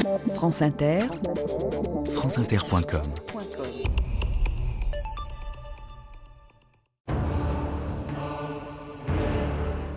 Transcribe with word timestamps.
France 0.00 0.62
Inter, 0.62 1.00
franceinter.com 2.06 3.12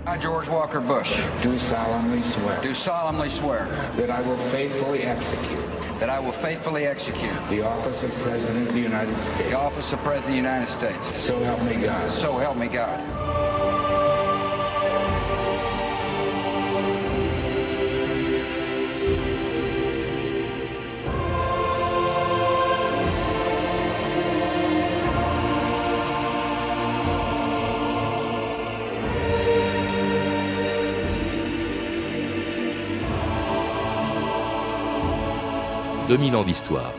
I, 0.05 0.17
George 0.17 0.49
Walker 0.49 0.81
Bush, 0.81 1.23
do 1.41 1.57
solemnly 1.57 2.21
swear 2.23 2.61
do 2.61 2.75
solemnly 2.75 3.29
swear 3.29 3.65
that 3.95 4.09
I 4.09 4.21
will 4.27 4.35
faithfully 4.35 5.03
execute 5.03 5.99
that 5.99 6.09
I 6.09 6.19
will 6.19 6.33
faithfully 6.33 6.85
execute 6.85 7.31
the 7.49 7.65
office 7.65 8.03
of 8.03 8.13
President 8.15 8.67
of 8.67 8.73
the 8.73 8.81
United 8.81 9.21
States, 9.21 9.49
the 9.49 9.57
office 9.57 9.93
of 9.93 9.99
President 9.99 10.25
of 10.25 10.31
the 10.31 10.35
United 10.35 10.67
States. 10.67 11.15
So 11.15 11.39
help 11.39 11.61
me 11.63 11.75
God. 11.81 12.09
So 12.09 12.37
help 12.37 12.57
me 12.57 12.67
God. 12.67 12.99
«2000 36.13 36.35
ans 36.35 36.43
d'histoire. 36.43 36.93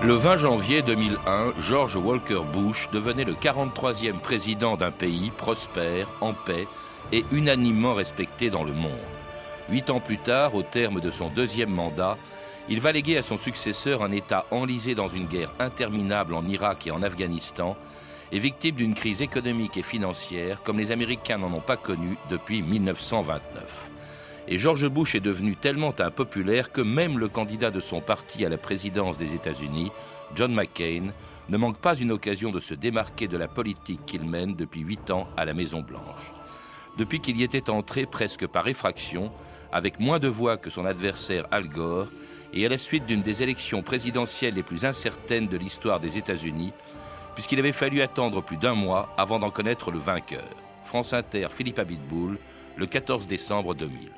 Le 0.00 0.14
20 0.14 0.36
janvier 0.36 0.82
2001, 0.82 1.54
George 1.58 1.96
Walker 1.96 2.42
Bush 2.52 2.88
devenait 2.92 3.24
le 3.24 3.32
43e 3.32 4.20
président 4.20 4.76
d'un 4.76 4.92
pays 4.92 5.32
prospère, 5.36 6.06
en 6.20 6.34
paix 6.34 6.68
et 7.10 7.24
unanimement 7.32 7.94
respecté 7.94 8.48
dans 8.48 8.62
le 8.62 8.72
monde. 8.72 8.92
Huit 9.70 9.90
ans 9.90 9.98
plus 9.98 10.18
tard, 10.18 10.54
au 10.54 10.62
terme 10.62 11.00
de 11.00 11.10
son 11.10 11.30
deuxième 11.30 11.70
mandat, 11.70 12.16
il 12.68 12.80
va 12.80 12.92
léguer 12.92 13.18
à 13.18 13.24
son 13.24 13.38
successeur 13.38 14.04
un 14.04 14.12
État 14.12 14.46
enlisé 14.52 14.94
dans 14.94 15.08
une 15.08 15.26
guerre 15.26 15.50
interminable 15.58 16.34
en 16.34 16.46
Irak 16.46 16.86
et 16.86 16.92
en 16.92 17.02
Afghanistan 17.02 17.76
et 18.32 18.38
victime 18.38 18.76
d'une 18.76 18.94
crise 18.94 19.20
économique 19.20 19.76
et 19.76 19.82
financière 19.82 20.62
comme 20.62 20.78
les 20.78 20.90
Américains 20.90 21.38
n'en 21.38 21.52
ont 21.52 21.60
pas 21.60 21.76
connu 21.76 22.16
depuis 22.30 22.62
1929. 22.62 23.90
Et 24.48 24.58
George 24.58 24.88
Bush 24.88 25.14
est 25.14 25.20
devenu 25.20 25.54
tellement 25.54 25.94
impopulaire 26.00 26.72
que 26.72 26.80
même 26.80 27.18
le 27.18 27.28
candidat 27.28 27.70
de 27.70 27.80
son 27.80 28.00
parti 28.00 28.44
à 28.44 28.48
la 28.48 28.58
présidence 28.58 29.18
des 29.18 29.34
États-Unis, 29.34 29.92
John 30.34 30.52
McCain, 30.52 31.12
ne 31.48 31.56
manque 31.56 31.78
pas 31.78 31.94
une 31.94 32.12
occasion 32.12 32.50
de 32.50 32.58
se 32.58 32.74
démarquer 32.74 33.28
de 33.28 33.36
la 33.36 33.48
politique 33.48 34.04
qu'il 34.06 34.24
mène 34.24 34.54
depuis 34.54 34.80
huit 34.80 35.10
ans 35.10 35.28
à 35.36 35.44
la 35.44 35.54
Maison-Blanche. 35.54 36.32
Depuis 36.98 37.20
qu'il 37.20 37.36
y 37.36 37.42
était 37.42 37.70
entré 37.70 38.06
presque 38.06 38.46
par 38.46 38.66
effraction, 38.68 39.30
avec 39.72 40.00
moins 40.00 40.18
de 40.18 40.28
voix 40.28 40.56
que 40.56 40.70
son 40.70 40.86
adversaire 40.86 41.46
Al 41.50 41.68
Gore, 41.68 42.08
et 42.54 42.66
à 42.66 42.68
la 42.68 42.78
suite 42.78 43.06
d'une 43.06 43.22
des 43.22 43.42
élections 43.42 43.82
présidentielles 43.82 44.54
les 44.54 44.62
plus 44.62 44.84
incertaines 44.84 45.48
de 45.48 45.56
l'histoire 45.56 46.00
des 46.00 46.18
États-Unis, 46.18 46.72
puisqu'il 47.34 47.58
avait 47.58 47.72
fallu 47.72 48.02
attendre 48.02 48.42
plus 48.42 48.56
d'un 48.56 48.74
mois 48.74 49.08
avant 49.16 49.38
d'en 49.38 49.50
connaître 49.50 49.90
le 49.90 49.98
vainqueur. 49.98 50.48
France 50.84 51.12
Inter, 51.12 51.48
Philippe 51.50 51.78
Abitboul, 51.78 52.38
le 52.76 52.86
14 52.86 53.26
décembre 53.26 53.74
2000. 53.74 54.10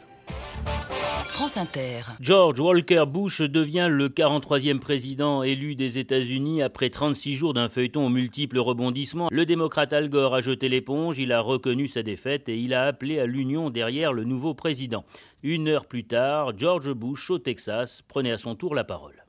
France 1.35 1.57
Inter. 1.57 2.03
George 2.20 2.61
Walker 2.61 3.05
Bush 3.09 3.41
devient 3.41 3.89
le 3.91 4.09
43e 4.09 4.79
président 4.79 5.42
élu 5.42 5.75
des 5.75 5.98
États-Unis 5.98 6.62
après 6.62 6.91
36 6.91 7.35
jours 7.35 7.55
d'un 7.55 7.69
feuilleton 7.69 8.07
aux 8.07 8.11
multiples 8.11 8.61
rebondissements. 8.61 9.29
Le 9.33 9.45
démocrate 9.45 9.92
Al 9.92 10.09
Gore 10.09 10.37
a 10.37 10.41
jeté 10.41 10.69
l'éponge, 10.69 11.19
il 11.19 11.33
a 11.33 11.41
reconnu 11.41 11.89
sa 11.89 12.05
défaite 12.05 12.48
et 12.48 12.57
il 12.57 12.73
a 12.73 12.85
appelé 12.85 13.19
à 13.19 13.27
l'union 13.27 13.70
derrière 13.70 14.12
le 14.12 14.23
nouveau 14.23 14.55
président. 14.55 15.05
Une 15.42 15.67
heure 15.67 15.87
plus 15.87 16.05
tard, 16.05 16.53
George 16.57 16.92
Bush, 16.92 17.29
au 17.31 17.39
Texas, 17.39 18.02
prenait 18.07 18.31
à 18.31 18.39
son 18.39 18.55
tour 18.55 18.77
la 18.77 18.85
parole. 18.85 19.25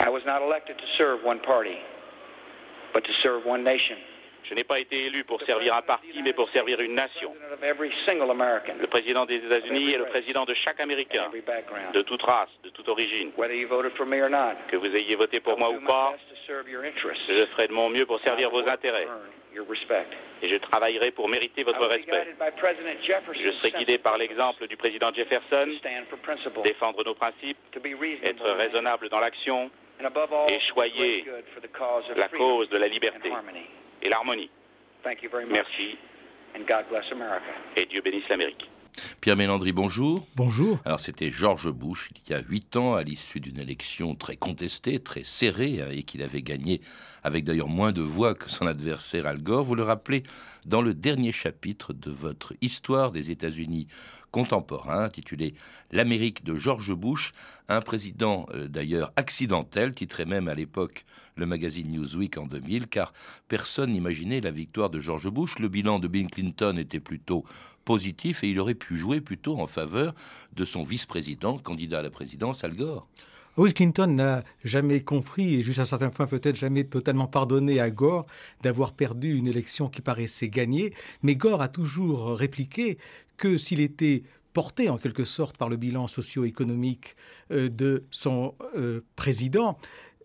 I 0.00 0.08
was 0.08 0.22
not 0.24 0.46
elected 0.46 0.76
to 0.76 0.86
serve 0.96 1.24
one 1.26 1.40
party, 1.40 1.74
but 2.98 3.04
to 3.06 3.14
serve 3.22 3.46
one 3.46 3.62
nation. 3.62 3.96
Je 4.48 4.54
n'ai 4.54 4.64
pas 4.64 4.80
été 4.80 5.06
élu 5.06 5.24
pour 5.24 5.42
servir 5.42 5.76
un 5.76 5.82
parti, 5.82 6.22
mais 6.22 6.32
pour 6.32 6.48
servir 6.50 6.80
une 6.80 6.94
nation. 6.94 7.32
President 7.34 7.52
of 7.52 7.62
every 7.62 7.92
single 8.06 8.30
American, 8.30 8.74
Le 8.80 8.86
président 8.86 9.26
des 9.26 9.36
États-Unis 9.36 9.92
est 9.92 9.98
le 9.98 10.06
président 10.06 10.44
de 10.46 10.54
chaque 10.54 10.80
Américain, 10.80 11.30
de 11.92 12.02
toute 12.02 12.22
race, 12.22 12.48
de 12.64 12.70
toute 12.70 12.88
origine. 12.88 13.30
Que 13.32 14.76
vous 14.76 14.96
ayez 14.96 15.16
voté 15.16 15.40
pour 15.40 15.58
moi 15.58 15.70
ou 15.70 15.80
pas, 15.80 16.16
je 16.48 17.46
ferai 17.52 17.68
de 17.68 17.72
mon 17.72 17.90
mieux 17.90 18.06
pour 18.06 18.20
servir 18.20 18.48
vos 18.50 18.66
intérêts. 18.66 19.06
Et 20.40 20.48
je 20.48 20.56
travaillerai 20.56 21.10
pour 21.10 21.28
mériter 21.28 21.62
votre 21.62 21.86
respect. 21.86 22.34
Je 23.34 23.52
serai 23.52 23.70
guidé 23.72 23.98
par 23.98 24.16
l'exemple 24.16 24.66
du 24.66 24.76
président 24.76 25.12
Jefferson, 25.12 25.68
défendre 26.64 27.04
nos 27.04 27.14
principes, 27.14 27.58
être 28.24 28.50
raisonnable 28.50 29.10
dans 29.10 29.20
l'action 29.20 29.70
et 30.00 30.60
of 32.10 32.16
la 32.16 32.28
cause 32.28 32.68
de 32.70 32.78
la 32.78 32.86
liberté 32.86 33.30
et 34.02 34.08
l'harmonie. 34.08 34.50
Thank 35.02 35.22
you 35.22 35.30
very 35.30 35.44
much, 35.44 35.54
Merci 35.54 35.98
et 37.76 37.86
Dieu 37.86 38.00
bénisse 38.00 38.28
l'Amérique. 38.28 38.68
Pierre 39.20 39.36
Mélandry, 39.36 39.72
bonjour. 39.72 40.26
Bonjour. 40.36 40.78
Alors 40.84 41.00
c'était 41.00 41.30
George 41.30 41.70
Bush, 41.70 42.10
il 42.14 42.32
y 42.32 42.34
a 42.34 42.40
huit 42.40 42.76
ans, 42.76 42.94
à 42.94 43.02
l'issue 43.02 43.40
d'une 43.40 43.58
élection 43.58 44.14
très 44.14 44.36
contestée, 44.36 45.00
très 45.00 45.24
serrée, 45.24 45.82
hein, 45.82 45.88
et 45.90 46.02
qu'il 46.02 46.22
avait 46.22 46.42
gagné 46.42 46.80
avec 47.22 47.44
d'ailleurs 47.44 47.68
moins 47.68 47.92
de 47.92 48.02
voix 48.02 48.34
que 48.34 48.50
son 48.50 48.66
adversaire 48.66 49.26
Al 49.26 49.42
Gore. 49.42 49.64
Vous 49.64 49.74
le 49.74 49.82
rappelez 49.82 50.22
dans 50.66 50.82
le 50.82 50.94
dernier 50.94 51.32
chapitre 51.32 51.92
de 51.92 52.10
votre 52.10 52.54
Histoire 52.60 53.12
des 53.12 53.30
États-Unis 53.30 53.86
contemporains, 54.30 55.04
intitulé 55.04 55.54
L'Amérique 55.90 56.44
de 56.44 56.54
George 56.54 56.92
Bush, 56.92 57.32
un 57.68 57.80
président 57.80 58.46
euh, 58.52 58.68
d'ailleurs 58.68 59.12
accidentel, 59.16 59.92
titrait 59.92 60.26
même 60.26 60.48
à 60.48 60.54
l'époque 60.54 61.04
le 61.38 61.46
magazine 61.46 61.90
Newsweek 61.90 62.36
en 62.36 62.46
2000, 62.46 62.88
car 62.88 63.12
personne 63.46 63.92
n'imaginait 63.92 64.40
la 64.40 64.50
victoire 64.50 64.90
de 64.90 65.00
George 65.00 65.30
Bush. 65.30 65.58
Le 65.58 65.68
bilan 65.68 65.98
de 65.98 66.08
Bill 66.08 66.26
Clinton 66.26 66.76
était 66.76 67.00
plutôt 67.00 67.44
positif 67.88 68.44
et 68.44 68.50
il 68.50 68.60
aurait 68.60 68.74
pu 68.74 68.98
jouer 68.98 69.22
plutôt 69.22 69.58
en 69.58 69.66
faveur 69.66 70.14
de 70.54 70.64
son 70.66 70.82
vice-président, 70.82 71.56
candidat 71.56 72.00
à 72.00 72.02
la 72.02 72.10
présidence, 72.10 72.62
Al 72.62 72.76
Gore. 72.76 73.08
Oui, 73.56 73.72
Clinton 73.72 74.08
n'a 74.08 74.44
jamais 74.62 75.00
compris, 75.00 75.54
et 75.54 75.62
jusqu'à 75.62 75.82
un 75.82 75.86
certain 75.86 76.10
point 76.10 76.26
peut-être 76.26 76.54
jamais 76.54 76.84
totalement 76.84 77.26
pardonné 77.26 77.80
à 77.80 77.88
Gore 77.90 78.26
d'avoir 78.62 78.92
perdu 78.92 79.38
une 79.38 79.48
élection 79.48 79.88
qui 79.88 80.02
paraissait 80.02 80.50
gagnée, 80.50 80.92
mais 81.22 81.34
Gore 81.34 81.62
a 81.62 81.68
toujours 81.68 82.36
répliqué 82.36 82.98
que 83.38 83.56
s'il 83.56 83.80
était 83.80 84.22
porté 84.52 84.90
en 84.90 84.98
quelque 84.98 85.24
sorte 85.24 85.56
par 85.56 85.70
le 85.70 85.76
bilan 85.76 86.08
socio-économique 86.08 87.16
euh, 87.50 87.70
de 87.70 88.04
son 88.10 88.54
euh, 88.76 89.00
président, 89.16 89.78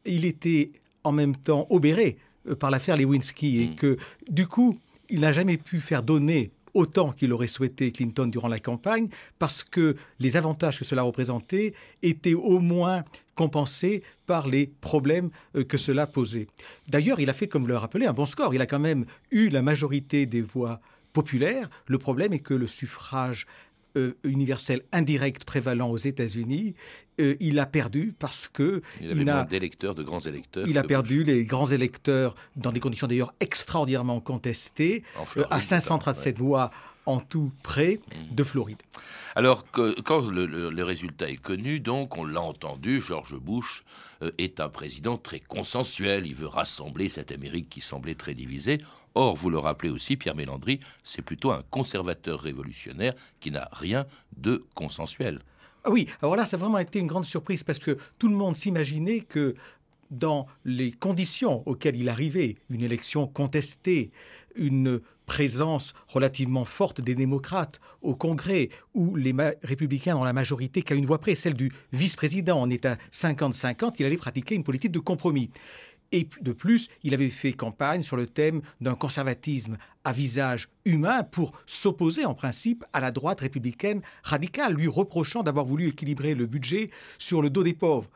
il 0.05 0.25
était 0.25 0.73
en 1.05 1.13
même 1.13 1.37
temps 1.37 1.65
obéré 1.69 2.17
euh, 2.49 2.55
par 2.55 2.71
l'affaire 2.71 2.97
Lewinsky 2.97 3.61
et 3.61 3.67
Mm. 3.67 3.75
que 3.75 3.97
du 4.29 4.47
coup, 4.47 4.77
il 5.09 5.21
n'a 5.21 5.31
jamais 5.31 5.57
pu 5.57 5.79
faire 5.79 6.03
donner 6.03 6.51
autant 6.73 7.11
qu'il 7.11 7.31
aurait 7.33 7.47
souhaité 7.47 7.91
Clinton 7.91 8.27
durant 8.27 8.47
la 8.47 8.59
campagne 8.59 9.09
parce 9.39 9.63
que 9.63 9.95
les 10.19 10.37
avantages 10.37 10.79
que 10.79 10.85
cela 10.85 11.03
représentait 11.03 11.73
étaient 12.01 12.33
au 12.33 12.59
moins 12.59 13.03
compensés 13.35 14.03
par 14.25 14.47
les 14.47 14.67
problèmes 14.67 15.29
euh, 15.55 15.63
que 15.63 15.77
cela 15.77 16.07
posait. 16.07 16.47
D'ailleurs, 16.87 17.19
il 17.19 17.29
a 17.29 17.33
fait, 17.33 17.47
comme 17.47 17.63
vous 17.63 17.67
le 17.67 17.77
rappelez, 17.77 18.05
un 18.05 18.13
bon 18.13 18.25
score. 18.25 18.53
Il 18.53 18.61
a 18.61 18.65
quand 18.65 18.79
même 18.79 19.05
eu 19.31 19.49
la 19.49 19.61
majorité 19.61 20.25
des 20.25 20.41
voix 20.41 20.79
populaires. 21.13 21.69
Le 21.87 21.97
problème 21.97 22.33
est 22.33 22.39
que 22.39 22.53
le 22.53 22.67
suffrage 22.67 23.45
euh, 23.97 24.13
universel 24.23 24.81
indirect 24.91 25.43
prévalent 25.45 25.89
aux 25.89 25.97
États-Unis, 25.97 26.73
euh, 27.21 27.35
il 27.39 27.59
a 27.59 27.65
perdu 27.65 28.13
parce 28.17 28.47
que 28.47 28.81
Il 29.01 29.11
avait 29.11 29.19
il 29.21 29.25
n'a- 29.25 29.33
moins 29.35 29.43
d'électeurs, 29.45 29.93
de 29.95 30.03
grands 30.03 30.19
électeurs. 30.19 30.67
il 30.67 30.77
a 30.77 30.83
perdu 30.83 31.23
les 31.23 31.45
grands 31.45 31.67
électeurs 31.67 32.35
dans 32.55 32.71
des 32.71 32.79
conditions 32.79 33.07
d'ailleurs 33.07 33.33
extraordinairement 33.39 34.19
contestées, 34.19 35.03
en 35.17 35.21
euh, 35.21 35.25
Floride, 35.25 35.47
à 35.51 35.55
notamment, 35.57 35.61
537 35.79 36.37
voix 36.39 36.71
en 37.05 37.19
tout 37.19 37.51
près 37.63 37.99
Mhm. 38.29 38.35
de 38.35 38.43
Floride. 38.43 38.77
Alors 39.35 39.69
que 39.71 39.99
quand 40.01 40.21
le, 40.29 40.45
le- 40.45 40.69
le 40.69 40.83
résultat 40.83 41.29
est 41.29 41.37
connu, 41.37 41.79
donc 41.79 42.17
on 42.17 42.23
l'a 42.25 42.41
entendu, 42.41 43.01
George 43.01 43.35
Bush 43.37 43.83
euh, 44.21 44.31
est 44.37 44.59
un 44.59 44.69
président 44.69 45.17
très 45.17 45.39
consensuel. 45.39 46.25
Il 46.27 46.35
veut 46.35 46.47
rassembler 46.47 47.09
cette 47.09 47.31
Amérique 47.31 47.69
qui 47.69 47.81
semblait 47.81 48.15
très 48.15 48.33
divisée. 48.33 48.77
Or, 49.15 49.35
vous 49.35 49.49
le 49.49 49.57
rappelez 49.59 49.89
aussi, 49.89 50.15
Pierre 50.17 50.35
Mélandry, 50.35 50.79
c'est 51.03 51.21
plutôt 51.21 51.51
un 51.51 51.63
conservateur 51.69 52.39
révolutionnaire 52.39 53.13
qui 53.39 53.51
n'a 53.51 53.69
rien 53.73 54.05
de 54.37 54.63
consensuel. 54.75 55.39
Ah 55.83 55.89
oui, 55.91 56.07
alors 56.21 56.35
là, 56.37 56.45
ça 56.45 56.55
a 56.55 56.59
vraiment 56.59 56.77
été 56.79 56.99
une 56.99 57.07
grande 57.07 57.25
surprise 57.25 57.63
parce 57.63 57.79
que 57.79 57.97
tout 58.17 58.29
le 58.29 58.35
monde 58.35 58.55
s'imaginait 58.55 59.19
que 59.19 59.53
dans 60.11 60.47
les 60.63 60.91
conditions 60.91 61.63
auxquelles 61.67 61.95
il 61.95 62.07
arrivait, 62.07 62.55
une 62.69 62.81
élection 62.83 63.25
contestée, 63.27 64.11
une 64.55 65.01
présence 65.25 65.93
relativement 66.07 66.65
forte 66.65 67.01
des 67.01 67.15
démocrates 67.15 67.79
au 68.01 68.15
Congrès, 68.15 68.69
où 68.93 69.15
les 69.15 69.33
républicains 69.63 70.15
ont 70.15 70.23
la 70.23 70.33
majorité 70.33 70.81
qu'à 70.81 70.95
une 70.95 71.05
voix 71.05 71.19
près, 71.19 71.35
celle 71.35 71.53
du 71.53 71.71
vice-président, 71.91 72.61
on 72.61 72.69
est 72.69 72.85
à 72.85 72.97
50-50, 73.11 73.95
il 73.99 74.05
allait 74.05 74.17
pratiquer 74.17 74.55
une 74.55 74.63
politique 74.63 74.91
de 74.91 74.99
compromis. 74.99 75.49
Et 76.11 76.29
de 76.41 76.51
plus, 76.51 76.89
il 77.01 77.15
avait 77.15 77.31
fait 77.31 77.53
campagne 77.53 78.03
sur 78.03 78.15
le 78.15 78.27
thème 78.27 78.61
d'un 78.81 78.93
conservatisme 78.93 79.77
à 80.03 80.11
visage 80.11 80.69
humain 80.85 81.23
pour 81.23 81.53
s'opposer 81.65 82.23
en 82.23 82.35
principe 82.35 82.85
à 82.93 82.99
la 82.99 83.11
droite 83.11 83.41
républicaine 83.41 84.01
radicale, 84.21 84.75
lui 84.75 84.87
reprochant 84.87 85.41
d'avoir 85.41 85.65
voulu 85.65 85.87
équilibrer 85.87 86.35
le 86.35 86.45
budget 86.45 86.91
sur 87.17 87.41
le 87.41 87.49
dos 87.49 87.63
des 87.63 87.73
pauvres. 87.73 88.11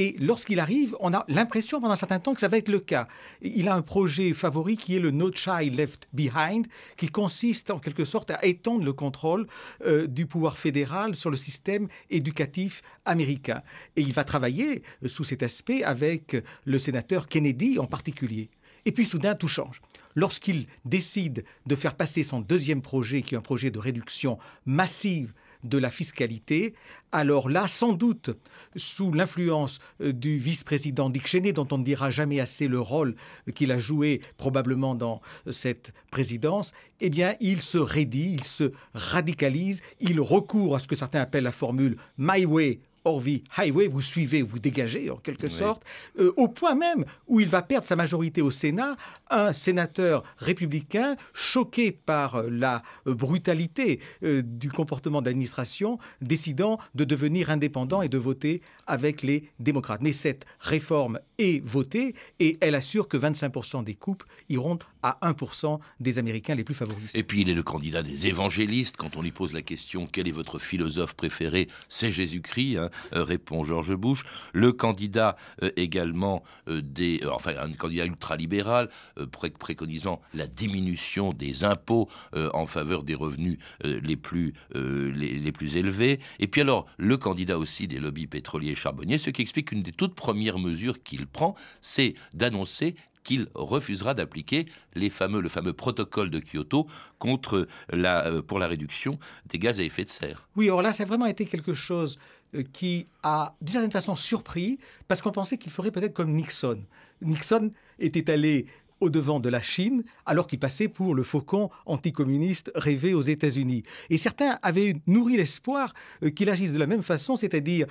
Et 0.00 0.14
lorsqu'il 0.20 0.60
arrive, 0.60 0.94
on 1.00 1.12
a 1.12 1.24
l'impression 1.26 1.80
pendant 1.80 1.94
un 1.94 1.96
certain 1.96 2.20
temps 2.20 2.32
que 2.32 2.38
ça 2.38 2.46
va 2.46 2.56
être 2.56 2.68
le 2.68 2.78
cas. 2.78 3.08
Il 3.42 3.66
a 3.66 3.74
un 3.74 3.82
projet 3.82 4.32
favori 4.32 4.76
qui 4.76 4.94
est 4.94 5.00
le 5.00 5.10
No 5.10 5.32
Child 5.32 5.76
Left 5.76 6.06
Behind, 6.12 6.68
qui 6.96 7.08
consiste 7.08 7.72
en 7.72 7.80
quelque 7.80 8.04
sorte 8.04 8.30
à 8.30 8.44
étendre 8.44 8.84
le 8.84 8.92
contrôle 8.92 9.48
euh, 9.84 10.06
du 10.06 10.24
pouvoir 10.24 10.56
fédéral 10.56 11.16
sur 11.16 11.30
le 11.30 11.36
système 11.36 11.88
éducatif 12.10 12.82
américain. 13.06 13.60
Et 13.96 14.02
il 14.02 14.12
va 14.12 14.22
travailler 14.22 14.84
euh, 15.02 15.08
sous 15.08 15.24
cet 15.24 15.42
aspect 15.42 15.82
avec 15.82 16.36
le 16.64 16.78
sénateur 16.78 17.26
Kennedy 17.26 17.80
en 17.80 17.86
particulier. 17.86 18.50
Et 18.84 18.92
puis 18.92 19.04
soudain, 19.04 19.34
tout 19.34 19.48
change. 19.48 19.82
Lorsqu'il 20.14 20.66
décide 20.84 21.44
de 21.66 21.74
faire 21.74 21.96
passer 21.96 22.22
son 22.22 22.40
deuxième 22.40 22.82
projet, 22.82 23.20
qui 23.20 23.34
est 23.34 23.38
un 23.38 23.40
projet 23.40 23.72
de 23.72 23.80
réduction 23.80 24.38
massive 24.64 25.32
de 25.64 25.78
la 25.78 25.90
fiscalité, 25.90 26.74
alors 27.12 27.48
là, 27.48 27.66
sans 27.66 27.92
doute, 27.92 28.30
sous 28.76 29.12
l'influence 29.12 29.78
euh, 30.00 30.12
du 30.12 30.38
vice-président 30.38 31.10
Dick 31.10 31.26
Cheney, 31.26 31.52
dont 31.52 31.66
on 31.70 31.78
ne 31.78 31.84
dira 31.84 32.10
jamais 32.10 32.40
assez 32.40 32.68
le 32.68 32.80
rôle 32.80 33.14
qu'il 33.54 33.72
a 33.72 33.78
joué 33.78 34.20
probablement 34.36 34.94
dans 34.94 35.20
cette 35.50 35.92
présidence, 36.10 36.72
eh 37.00 37.10
bien, 37.10 37.34
il 37.40 37.60
se 37.60 37.78
raidit, 37.78 38.32
il 38.32 38.44
se 38.44 38.72
radicalise, 38.94 39.82
il 40.00 40.20
recourt 40.20 40.76
à 40.76 40.78
ce 40.78 40.88
que 40.88 40.96
certains 40.96 41.20
appellent 41.20 41.44
la 41.44 41.52
formule 41.52 41.96
My 42.18 42.44
Way 42.44 42.80
Orvie 43.08 43.44
Highway, 43.56 43.88
vous 43.88 44.02
suivez, 44.02 44.42
vous 44.42 44.58
dégagez 44.58 45.10
en 45.10 45.16
quelque 45.16 45.48
sorte, 45.48 45.82
euh, 46.18 46.32
au 46.36 46.48
point 46.48 46.74
même 46.74 47.04
où 47.26 47.40
il 47.40 47.48
va 47.48 47.62
perdre 47.62 47.86
sa 47.86 47.96
majorité 47.96 48.42
au 48.42 48.50
Sénat, 48.50 48.96
un 49.30 49.52
sénateur 49.52 50.22
républicain 50.36 51.16
choqué 51.32 51.90
par 51.92 52.36
euh, 52.36 52.48
la 52.50 52.82
euh, 53.06 53.14
brutalité 53.14 54.00
du 54.22 54.70
comportement 54.70 55.22
d'administration, 55.22 55.98
décidant 56.20 56.78
de 56.94 57.04
devenir 57.04 57.50
indépendant 57.50 58.02
et 58.02 58.08
de 58.08 58.18
voter 58.18 58.62
avec 58.86 59.22
les 59.22 59.48
démocrates. 59.58 60.02
Mais 60.02 60.12
cette 60.12 60.44
réforme 60.60 61.18
est 61.38 61.64
votée 61.64 62.14
et 62.40 62.56
elle 62.60 62.74
assure 62.74 63.08
que 63.08 63.16
25% 63.16 63.84
des 63.84 63.94
coupes 63.94 64.24
iront 64.48 64.78
à 65.02 65.18
1% 65.22 65.78
des 66.00 66.18
Américains 66.18 66.54
les 66.54 66.64
plus 66.64 66.74
favorisés. 66.74 67.18
Et 67.18 67.22
puis 67.22 67.42
il 67.42 67.48
est 67.48 67.54
le 67.54 67.62
candidat 67.62 68.02
des 68.02 68.26
évangélistes. 68.26 68.96
Quand 68.96 69.16
on 69.16 69.22
lui 69.22 69.30
pose 69.30 69.52
la 69.52 69.62
question 69.62 70.08
quel 70.10 70.26
est 70.26 70.32
votre 70.32 70.58
philosophe 70.58 71.14
préféré, 71.14 71.68
c'est 71.88 72.10
Jésus-Christ, 72.10 72.76
hein, 72.76 72.90
euh, 73.14 73.22
répond 73.22 73.62
George 73.62 73.94
Bush. 73.94 74.24
Le 74.52 74.72
candidat 74.72 75.36
euh, 75.62 75.70
également 75.76 76.42
euh, 76.68 76.82
des, 76.82 77.20
enfin 77.30 77.52
un 77.60 77.72
candidat 77.72 78.06
ultralibéral 78.06 78.88
préconisant 79.30 80.20
la 80.34 80.46
diminution 80.46 81.32
des 81.32 81.64
impôts 81.64 82.08
en 82.32 82.66
faveur 82.66 83.02
des 83.02 83.14
revenus 83.14 83.58
les 83.84 84.16
plus 84.16 84.54
les, 84.74 85.10
les, 85.12 85.52
plus 85.52 85.76
élevés. 85.76 86.18
Et 86.38 86.48
puis 86.48 86.60
alors 86.60 86.86
le 86.96 87.16
candidat 87.16 87.58
aussi 87.58 87.86
des 87.86 87.98
lobbies 87.98 88.26
pétroliers 88.26 88.72
et 88.72 88.74
charbonniers, 88.74 89.18
ce 89.18 89.30
qui 89.30 89.42
explique 89.42 89.68
qu'une 89.68 89.82
des 89.82 89.92
toutes 89.92 90.14
premières 90.14 90.58
mesures 90.58 91.02
qu'il 91.02 91.26
prend, 91.28 91.54
c'est 91.80 92.14
d'annoncer 92.34 92.94
qu'il 93.28 93.46
refusera 93.54 94.14
d'appliquer 94.14 94.64
les 94.94 95.10
fameux, 95.10 95.42
le 95.42 95.50
fameux 95.50 95.74
protocole 95.74 96.30
de 96.30 96.40
Kyoto 96.40 96.86
contre 97.18 97.68
la, 97.90 98.26
euh, 98.26 98.40
pour 98.40 98.58
la 98.58 98.66
réduction 98.66 99.18
des 99.50 99.58
gaz 99.58 99.80
à 99.80 99.82
effet 99.82 100.04
de 100.04 100.08
serre. 100.08 100.48
Oui, 100.56 100.66
alors 100.68 100.80
là, 100.80 100.94
ça 100.94 101.02
a 101.02 101.06
vraiment 101.06 101.26
été 101.26 101.44
quelque 101.44 101.74
chose 101.74 102.18
euh, 102.54 102.62
qui 102.72 103.06
a, 103.22 103.54
d'une 103.60 103.72
certaine 103.72 103.90
façon, 103.90 104.16
surpris, 104.16 104.78
parce 105.08 105.20
qu'on 105.20 105.30
pensait 105.30 105.58
qu'il 105.58 105.70
ferait 105.70 105.90
peut-être 105.90 106.14
comme 106.14 106.32
Nixon. 106.32 106.82
Nixon 107.20 107.70
était 107.98 108.30
allé 108.30 108.64
au-devant 109.00 109.40
de 109.40 109.50
la 109.50 109.60
Chine, 109.60 110.04
alors 110.24 110.46
qu'il 110.46 110.58
passait 110.58 110.88
pour 110.88 111.14
le 111.14 111.22
faucon 111.22 111.68
anticommuniste 111.84 112.72
rêvé 112.74 113.12
aux 113.12 113.20
États-Unis. 113.20 113.82
Et 114.08 114.16
certains 114.16 114.58
avaient 114.62 114.96
nourri 115.06 115.36
l'espoir 115.36 115.92
euh, 116.22 116.30
qu'il 116.30 116.48
agisse 116.48 116.72
de 116.72 116.78
la 116.78 116.86
même 116.86 117.02
façon, 117.02 117.36
c'est-à-dire 117.36 117.86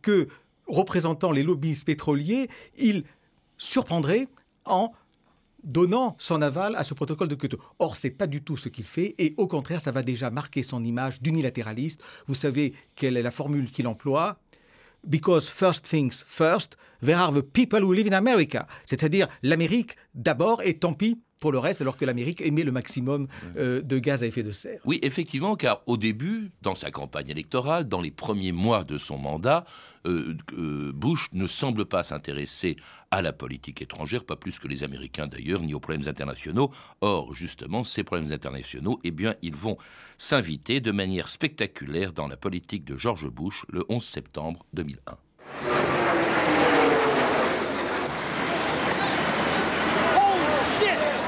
que, 0.00 0.28
représentant 0.66 1.32
les 1.32 1.42
lobbies 1.42 1.80
pétroliers, 1.84 2.48
il 2.76 3.04
surprendrait 3.58 4.28
en 4.64 4.92
donnant 5.62 6.14
son 6.18 6.42
aval 6.42 6.76
à 6.76 6.84
ce 6.84 6.94
protocole 6.94 7.28
de 7.28 7.34
Kyoto. 7.34 7.58
Or, 7.78 7.96
c'est 7.96 8.10
pas 8.10 8.26
du 8.26 8.42
tout 8.42 8.56
ce 8.56 8.68
qu'il 8.68 8.84
fait, 8.84 9.14
et 9.18 9.34
au 9.36 9.46
contraire, 9.48 9.80
ça 9.80 9.90
va 9.90 10.02
déjà 10.02 10.30
marquer 10.30 10.62
son 10.62 10.84
image 10.84 11.20
d'unilatéraliste. 11.20 12.00
Vous 12.26 12.34
savez 12.34 12.74
quelle 12.94 13.16
est 13.16 13.22
la 13.22 13.30
formule 13.30 13.70
qu'il 13.70 13.88
emploie? 13.88 14.38
Because 15.04 15.48
first 15.48 15.86
things 15.86 16.24
first, 16.26 16.76
there 17.00 17.18
are 17.18 17.32
the 17.32 17.42
people 17.42 17.82
who 17.82 17.92
live 17.92 18.08
in 18.08 18.16
America? 18.16 18.66
C'est-à-dire 18.86 19.28
l'Amérique 19.42 19.96
d'abord, 20.14 20.62
et 20.62 20.74
tant 20.74 20.94
pis 20.94 21.20
pour 21.40 21.52
le 21.52 21.58
reste, 21.58 21.80
alors 21.80 21.96
que 21.96 22.04
l'Amérique 22.04 22.40
émet 22.40 22.62
le 22.62 22.72
maximum 22.72 23.28
euh, 23.56 23.82
de 23.82 23.98
gaz 23.98 24.22
à 24.22 24.26
effet 24.26 24.42
de 24.42 24.52
serre. 24.52 24.80
Oui, 24.84 24.98
effectivement, 25.02 25.56
car 25.56 25.82
au 25.86 25.96
début, 25.96 26.50
dans 26.62 26.74
sa 26.74 26.90
campagne 26.90 27.28
électorale, 27.28 27.84
dans 27.84 28.00
les 28.00 28.10
premiers 28.10 28.52
mois 28.52 28.84
de 28.84 28.98
son 28.98 29.18
mandat, 29.18 29.64
euh, 30.06 30.36
euh, 30.56 30.92
Bush 30.94 31.28
ne 31.32 31.46
semble 31.46 31.84
pas 31.84 32.02
s'intéresser 32.02 32.76
à 33.10 33.22
la 33.22 33.32
politique 33.32 33.82
étrangère, 33.82 34.24
pas 34.24 34.36
plus 34.36 34.58
que 34.58 34.68
les 34.68 34.84
Américains 34.84 35.26
d'ailleurs, 35.26 35.60
ni 35.60 35.74
aux 35.74 35.80
problèmes 35.80 36.08
internationaux. 36.08 36.70
Or, 37.00 37.34
justement, 37.34 37.84
ces 37.84 38.02
problèmes 38.02 38.32
internationaux, 38.32 39.00
eh 39.04 39.10
bien, 39.10 39.34
ils 39.42 39.54
vont 39.54 39.76
s'inviter 40.18 40.80
de 40.80 40.92
manière 40.92 41.28
spectaculaire 41.28 42.12
dans 42.12 42.28
la 42.28 42.36
politique 42.36 42.84
de 42.84 42.96
George 42.96 43.28
Bush 43.28 43.64
le 43.68 43.84
11 43.88 44.02
septembre 44.02 44.64
2001. 44.72 46.05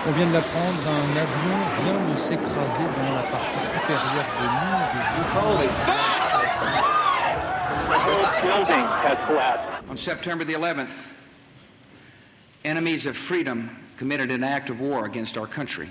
On 0.08 0.12
vient 0.12 0.26
de 0.26 0.32
l'apprendre, 0.32 0.88
un 0.88 1.16
avion 1.19 1.58
vient 1.84 2.14
de 2.14 2.19
s'écraser 2.19 2.88
dans 2.96 3.14
la 3.14 3.22
partie 3.25 3.60
supérieure 3.75 4.31
de 4.40 4.46
l'île 4.55 4.88
On 9.90 9.96
September 9.96 10.46
the 10.46 10.55
11th, 10.55 11.10
enemies 12.64 13.06
of 13.06 13.19
freedom 13.19 13.69
committed 13.99 14.31
an 14.31 14.43
act 14.43 14.70
of 14.70 14.81
war 14.81 15.05
against 15.05 15.37
our 15.37 15.46
country. 15.46 15.90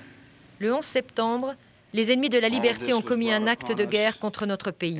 Le 0.59 0.73
11 0.73 0.83
septembre, 0.83 1.55
les 1.93 2.11
ennemis 2.11 2.29
de 2.29 2.39
la 2.39 2.49
liberté 2.49 2.95
ont 2.95 3.03
commis 3.03 3.31
un 3.31 3.45
acte 3.45 3.71
de 3.71 3.85
guerre 3.85 4.17
contre 4.17 4.47
notre 4.47 4.71
pays. 4.71 4.99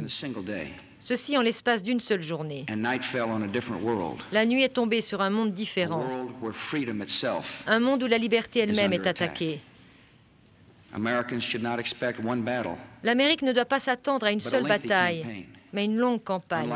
Ceci 1.07 1.38
en 1.38 1.42
l'espace 1.42 1.83
d'une 1.83 2.01
seule 2.01 2.21
journée. 2.21 2.65
La 4.33 4.45
nuit 4.45 4.62
est 4.62 4.74
tombée 4.74 5.01
sur 5.01 5.21
un 5.21 5.30
monde 5.30 5.54
différent, 5.54 6.06
un 7.65 7.80
monde 7.80 8.04
où 8.04 8.07
la 8.07 8.18
liberté 8.18 8.59
elle-même 8.59 8.92
est 8.92 9.07
attaquée. 9.07 9.62
L'Amérique 13.03 13.41
ne 13.41 13.53
doit 13.53 13.63
pas 13.63 13.79
s'attendre 13.79 14.25
à 14.25 14.34
une 14.34 14.41
seule 14.41 14.63
bataille, 14.63 15.46
mais 15.72 15.86
une 15.86 15.96
longue 15.96 16.22
campagne, 16.22 16.70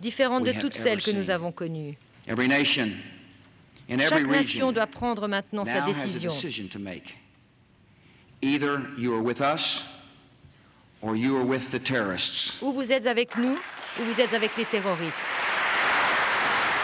différente 0.00 0.44
de 0.44 0.52
toutes 0.52 0.74
celles 0.74 1.02
que 1.02 1.10
nous 1.10 1.28
avons 1.28 1.52
connues. 1.52 1.98
Chaque 2.26 4.26
nation 4.26 4.72
doit 4.72 4.86
prendre 4.86 5.28
maintenant 5.28 5.66
sa 5.66 5.82
décision. 5.82 6.32
Either 11.00 11.14
you 11.14 11.36
are 11.36 11.44
with 11.44 11.72
us 11.72 12.58
ou 12.60 12.72
vous 12.72 12.90
êtes 12.90 13.06
avec 13.06 13.36
nous, 13.36 13.56
ou 14.00 14.02
vous 14.02 14.20
êtes 14.20 14.34
avec 14.34 14.56
les 14.56 14.64
terroristes. 14.64 15.28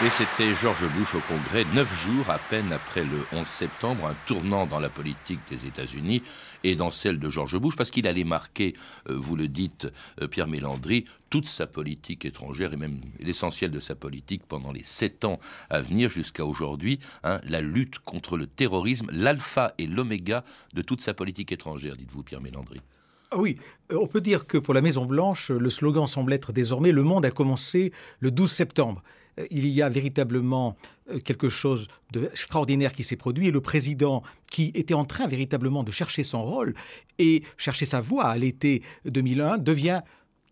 Et 0.05 0.09
c'était 0.09 0.53
George 0.55 0.85
Bush 0.97 1.15
au 1.15 1.19
Congrès, 1.19 1.65
neuf 1.73 1.93
jours 2.05 2.29
à 2.29 2.37
peine 2.37 2.71
après 2.71 3.03
le 3.03 3.25
11 3.37 3.45
septembre, 3.45 4.07
un 4.07 4.15
tournant 4.25 4.65
dans 4.65 4.79
la 4.79 4.87
politique 4.87 5.39
des 5.49 5.65
États-Unis 5.65 6.23
et 6.63 6.75
dans 6.75 6.91
celle 6.91 7.19
de 7.19 7.29
George 7.29 7.57
Bush, 7.57 7.75
parce 7.75 7.91
qu'il 7.91 8.07
allait 8.07 8.23
marquer, 8.23 8.73
euh, 9.09 9.17
vous 9.17 9.35
le 9.35 9.49
dites, 9.49 9.87
euh, 10.21 10.27
Pierre 10.27 10.47
Mélandry, 10.47 11.03
toute 11.29 11.45
sa 11.45 11.67
politique 11.67 12.23
étrangère 12.23 12.71
et 12.71 12.77
même 12.77 13.01
l'essentiel 13.19 13.71
de 13.71 13.81
sa 13.81 13.95
politique 13.95 14.43
pendant 14.47 14.71
les 14.71 14.83
sept 14.83 15.25
ans 15.25 15.39
à 15.69 15.81
venir 15.81 16.09
jusqu'à 16.09 16.45
aujourd'hui, 16.45 16.99
hein, 17.23 17.41
la 17.43 17.59
lutte 17.59 17.99
contre 17.99 18.37
le 18.37 18.47
terrorisme, 18.47 19.09
l'alpha 19.11 19.73
et 19.77 19.87
l'oméga 19.87 20.45
de 20.73 20.81
toute 20.81 21.01
sa 21.01 21.13
politique 21.13 21.51
étrangère, 21.51 21.97
dites-vous, 21.97 22.23
Pierre 22.23 22.41
Mélandry. 22.41 22.79
Ah 23.31 23.37
oui, 23.37 23.57
euh, 23.91 23.97
on 23.99 24.07
peut 24.07 24.21
dire 24.21 24.47
que 24.47 24.57
pour 24.57 24.73
la 24.73 24.81
Maison-Blanche, 24.81 25.51
le 25.51 25.69
slogan 25.69 26.07
semble 26.07 26.33
être 26.33 26.53
désormais 26.53 26.91
Le 26.91 27.03
monde 27.03 27.25
a 27.25 27.31
commencé 27.31 27.91
le 28.19 28.31
12 28.31 28.51
septembre. 28.51 29.03
Euh, 29.39 29.45
il 29.51 29.67
y 29.67 29.81
a 29.81 29.89
véritablement 29.89 30.75
euh, 31.09 31.19
quelque 31.19 31.49
chose 31.49 31.87
d'extraordinaire 32.11 32.93
qui 32.93 33.03
s'est 33.03 33.15
produit 33.15 33.47
et 33.47 33.51
le 33.51 33.61
président 33.61 34.23
qui 34.51 34.71
était 34.75 34.93
en 34.93 35.05
train 35.05 35.27
véritablement 35.27 35.83
de 35.83 35.91
chercher 35.91 36.23
son 36.23 36.43
rôle 36.43 36.73
et 37.19 37.43
chercher 37.57 37.85
sa 37.85 38.01
voie 38.01 38.25
à 38.25 38.37
l'été 38.37 38.81
2001 39.05 39.57
devient 39.57 40.01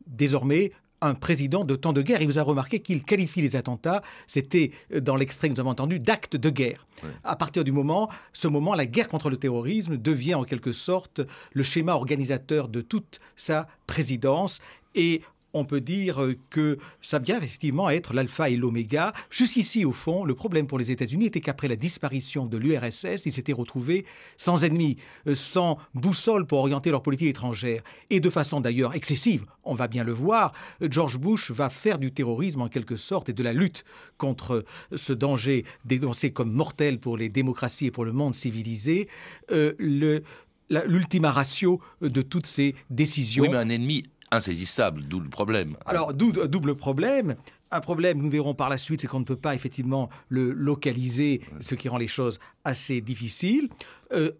désormais 0.07 0.71
un 1.03 1.15
président 1.15 1.63
de 1.63 1.75
temps 1.75 1.93
de 1.93 2.01
guerre. 2.01 2.21
Il 2.21 2.27
vous 2.27 2.39
a 2.39 2.43
remarqué 2.43 2.79
qu'il 2.79 3.03
qualifie 3.03 3.41
les 3.41 3.55
attentats, 3.55 4.01
c'était 4.27 4.71
euh, 4.93 4.99
dans 4.99 5.15
l'extrait 5.15 5.49
que 5.49 5.53
nous 5.53 5.59
avons 5.59 5.71
entendu, 5.71 5.99
d'actes 5.99 6.35
de 6.35 6.49
guerre. 6.49 6.85
À 7.23 7.35
partir 7.35 7.65
du 7.65 7.73
moment, 7.73 8.09
ce 8.31 8.47
moment, 8.47 8.75
la 8.75 8.85
guerre 8.85 9.09
contre 9.09 9.29
le 9.29 9.35
terrorisme 9.35 9.97
devient 9.97 10.35
en 10.35 10.43
quelque 10.43 10.71
sorte 10.71 11.21
le 11.51 11.63
schéma 11.63 11.95
organisateur 11.95 12.69
de 12.69 12.79
toute 12.81 13.19
sa 13.35 13.67
présidence 13.87 14.59
et 14.95 15.21
on 15.53 15.65
peut 15.65 15.81
dire 15.81 16.19
que 16.49 16.77
ça 17.01 17.19
vient 17.19 17.37
effectivement 17.37 17.89
être 17.89 18.13
l'alpha 18.13 18.49
et 18.49 18.55
l'oméga. 18.55 19.13
Jusqu'ici, 19.29 19.85
au 19.85 19.91
fond, 19.91 20.25
le 20.25 20.35
problème 20.35 20.67
pour 20.67 20.79
les 20.79 20.91
États-Unis 20.91 21.27
était 21.27 21.41
qu'après 21.41 21.67
la 21.67 21.75
disparition 21.75 22.45
de 22.45 22.57
l'URSS, 22.57 23.25
ils 23.25 23.33
s'étaient 23.33 23.53
retrouvés 23.53 24.05
sans 24.37 24.63
ennemis, 24.63 24.97
euh, 25.27 25.35
sans 25.35 25.77
boussole 25.93 26.45
pour 26.45 26.59
orienter 26.59 26.91
leur 26.91 27.01
politique 27.01 27.27
étrangère. 27.29 27.83
Et 28.09 28.19
de 28.19 28.29
façon 28.29 28.61
d'ailleurs 28.61 28.95
excessive, 28.95 29.45
on 29.63 29.75
va 29.75 29.87
bien 29.87 30.03
le 30.03 30.11
voir, 30.11 30.53
George 30.81 31.17
Bush 31.17 31.51
va 31.51 31.69
faire 31.69 31.99
du 31.99 32.11
terrorisme 32.11 32.61
en 32.61 32.67
quelque 32.67 32.97
sorte 32.97 33.29
et 33.29 33.33
de 33.33 33.43
la 33.43 33.53
lutte 33.53 33.85
contre 34.17 34.65
ce 34.95 35.13
danger 35.13 35.65
dénoncé 35.85 36.31
comme 36.31 36.51
mortel 36.51 36.99
pour 36.99 37.17
les 37.17 37.29
démocraties 37.29 37.87
et 37.87 37.91
pour 37.91 38.05
le 38.05 38.11
monde 38.11 38.35
civilisé, 38.35 39.07
euh, 39.51 39.73
l'ultima 40.69 41.31
ratio 41.31 41.81
de 42.01 42.21
toutes 42.21 42.47
ces 42.47 42.75
décisions. 42.89 43.43
Oui, 43.43 43.49
mais 43.49 43.57
un 43.57 43.69
ennemi 43.69 44.03
insaisissable, 44.33 45.03
d'où 45.03 45.19
le 45.19 45.29
problème. 45.29 45.77
Alors, 45.85 46.13
double 46.13 46.75
problème. 46.75 47.35
Un 47.71 47.79
problème, 47.79 48.21
nous 48.21 48.29
verrons 48.29 48.53
par 48.53 48.69
la 48.69 48.77
suite, 48.77 49.01
c'est 49.01 49.07
qu'on 49.07 49.19
ne 49.19 49.25
peut 49.25 49.35
pas 49.35 49.55
effectivement 49.55 50.09
le 50.29 50.51
localiser, 50.51 51.41
ce 51.59 51.75
qui 51.75 51.89
rend 51.89 51.97
les 51.97 52.07
choses 52.07 52.39
assez 52.63 53.01
difficiles, 53.01 53.69
euh, 54.11 54.31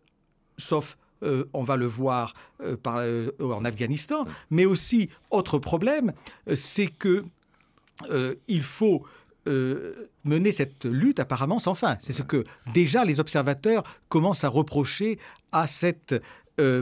sauf 0.58 0.98
euh, 1.24 1.46
on 1.54 1.64
va 1.64 1.78
le 1.78 1.86
voir 1.86 2.34
euh, 2.62 2.76
par, 2.76 3.02
en 3.40 3.66
Afghanistan, 3.66 4.26
mais 4.50 4.66
aussi 4.66 5.10
autre 5.32 5.58
problème, 5.58 6.12
c'est 6.54 6.88
que 6.88 7.24
il 8.48 8.64
faut 8.64 9.06
mener 10.24 10.52
cette 10.52 10.86
lutte 10.86 11.20
apparemment 11.20 11.60
sans 11.60 11.76
fin. 11.76 11.98
C'est 12.00 12.14
ce 12.14 12.24
que 12.24 12.46
déjà 12.74 13.04
les 13.04 13.20
observateurs 13.20 13.84
commencent 14.08 14.44
à 14.44 14.50
reprocher 14.50 15.20
à 15.52 15.68
cette 15.68 16.14
euh, 16.14 16.20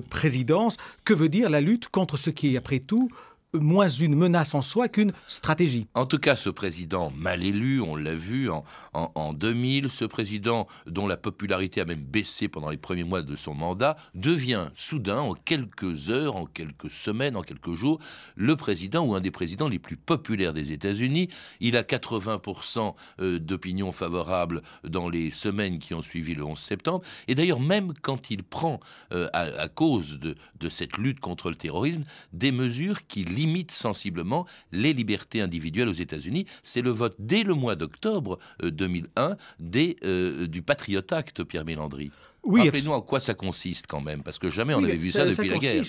présidence, 0.10 0.78
que 1.06 1.14
veut 1.14 1.30
dire 1.30 1.50
la 1.50 1.62
lutte 1.62 1.88
contre 1.90 2.18
ce 2.18 2.30
qui 2.30 2.54
est, 2.54 2.58
après 2.58 2.80
tout, 2.80 3.10
moins 3.54 3.90
une 3.90 4.16
menace 4.16 4.56
en 4.56 4.62
soi 4.62 4.88
qu'une 4.88 5.14
stratégie. 5.28 5.88
En 5.94 6.06
tout 6.06 6.20
cas, 6.20 6.36
ce 6.36 6.50
président 6.50 7.12
mal 7.16 7.44
élu, 7.44 7.82
on 7.82 7.96
l'a 7.96 8.16
vu 8.16 8.50
en, 8.50 8.64
en, 8.94 9.34
2000, 9.34 9.90
ce 9.90 10.06
président 10.06 10.68
dont 10.88 11.08
la 11.08 11.18
popularité 11.18 11.82
a 11.82 11.86
même 11.86 12.04
baissé 12.04 12.48
pendant 12.48 12.70
les 12.70 12.78
premiers 12.78 13.04
mois 13.04 13.22
de 13.22 13.36
son 13.36 13.54
mandat, 13.54 13.98
devient 14.16 14.70
soudain, 14.74 15.20
en 15.20 15.34
quelques 15.34 16.10
heures, 16.10 16.36
en 16.36 16.46
quelques 16.46 16.90
semaines, 16.90 17.36
en 17.36 17.42
quelques 17.42 17.74
jours, 17.74 18.00
le 18.36 18.56
président 18.56 19.06
ou 19.06 19.16
un 19.16 19.22
des 19.22 19.32
présidents 19.32 19.68
les 19.68 19.80
plus 19.80 19.98
populaires 19.98 20.54
des 20.54 20.72
États-Unis. 20.72 21.30
Il 21.60 21.76
a 21.76 21.84
80% 21.84 22.96
euh, 23.20 23.40
d'opinion 23.40 23.92
favorable 23.92 24.62
dans 24.84 25.10
les 25.10 25.32
semaines 25.32 25.80
qui 25.80 25.94
ont 25.94 26.02
suivi 26.02 26.36
le 26.36 26.44
11 26.44 26.58
septembre. 26.58 27.04
Et 27.28 27.36
d'ailleurs, 27.36 27.60
même 27.60 27.94
quand 28.02 28.32
il 28.32 28.44
prend, 28.44 28.80
euh, 29.12 29.28
à, 29.34 29.68
cause 29.68 30.20
de, 30.20 30.36
de, 30.60 30.70
cette 30.70 30.98
lutte 30.98 31.20
contre 31.20 31.50
le 31.50 31.56
terrorisme, 31.56 32.04
des 32.34 32.52
mesures 32.52 33.08
qui 33.08 33.24
limite 33.42 33.72
sensiblement 33.72 34.46
les 34.72 34.94
libertés 34.94 35.42
individuelles 35.42 35.90
aux 35.90 35.94
États-Unis. 35.94 36.46
C'est 36.64 36.82
le 36.82 36.92
vote 36.92 37.16
dès 37.20 37.44
le 37.44 37.54
mois 37.54 37.76
d'octobre 37.76 38.40
2001 38.64 39.32
euh, 39.32 39.36
des, 39.60 39.98
euh, 40.04 40.48
du 40.48 40.62
Patriot 40.62 41.02
Act, 41.12 41.44
Pierre 41.44 41.66
Mélandry. 41.66 42.12
Oui, 42.44 42.62
Rappelez-nous 42.62 42.92
en 42.92 43.02
quoi 43.02 43.20
ça 43.20 43.36
consiste 43.36 43.86
quand 43.86 44.02
même, 44.02 44.24
parce 44.24 44.40
que 44.40 44.50
jamais 44.50 44.74
on 44.74 44.82
n'avait 44.82 44.98
vu 44.98 45.12
ça, 45.12 45.26
depuis 45.26 45.50
la 45.50 45.60
guerre. 45.60 45.84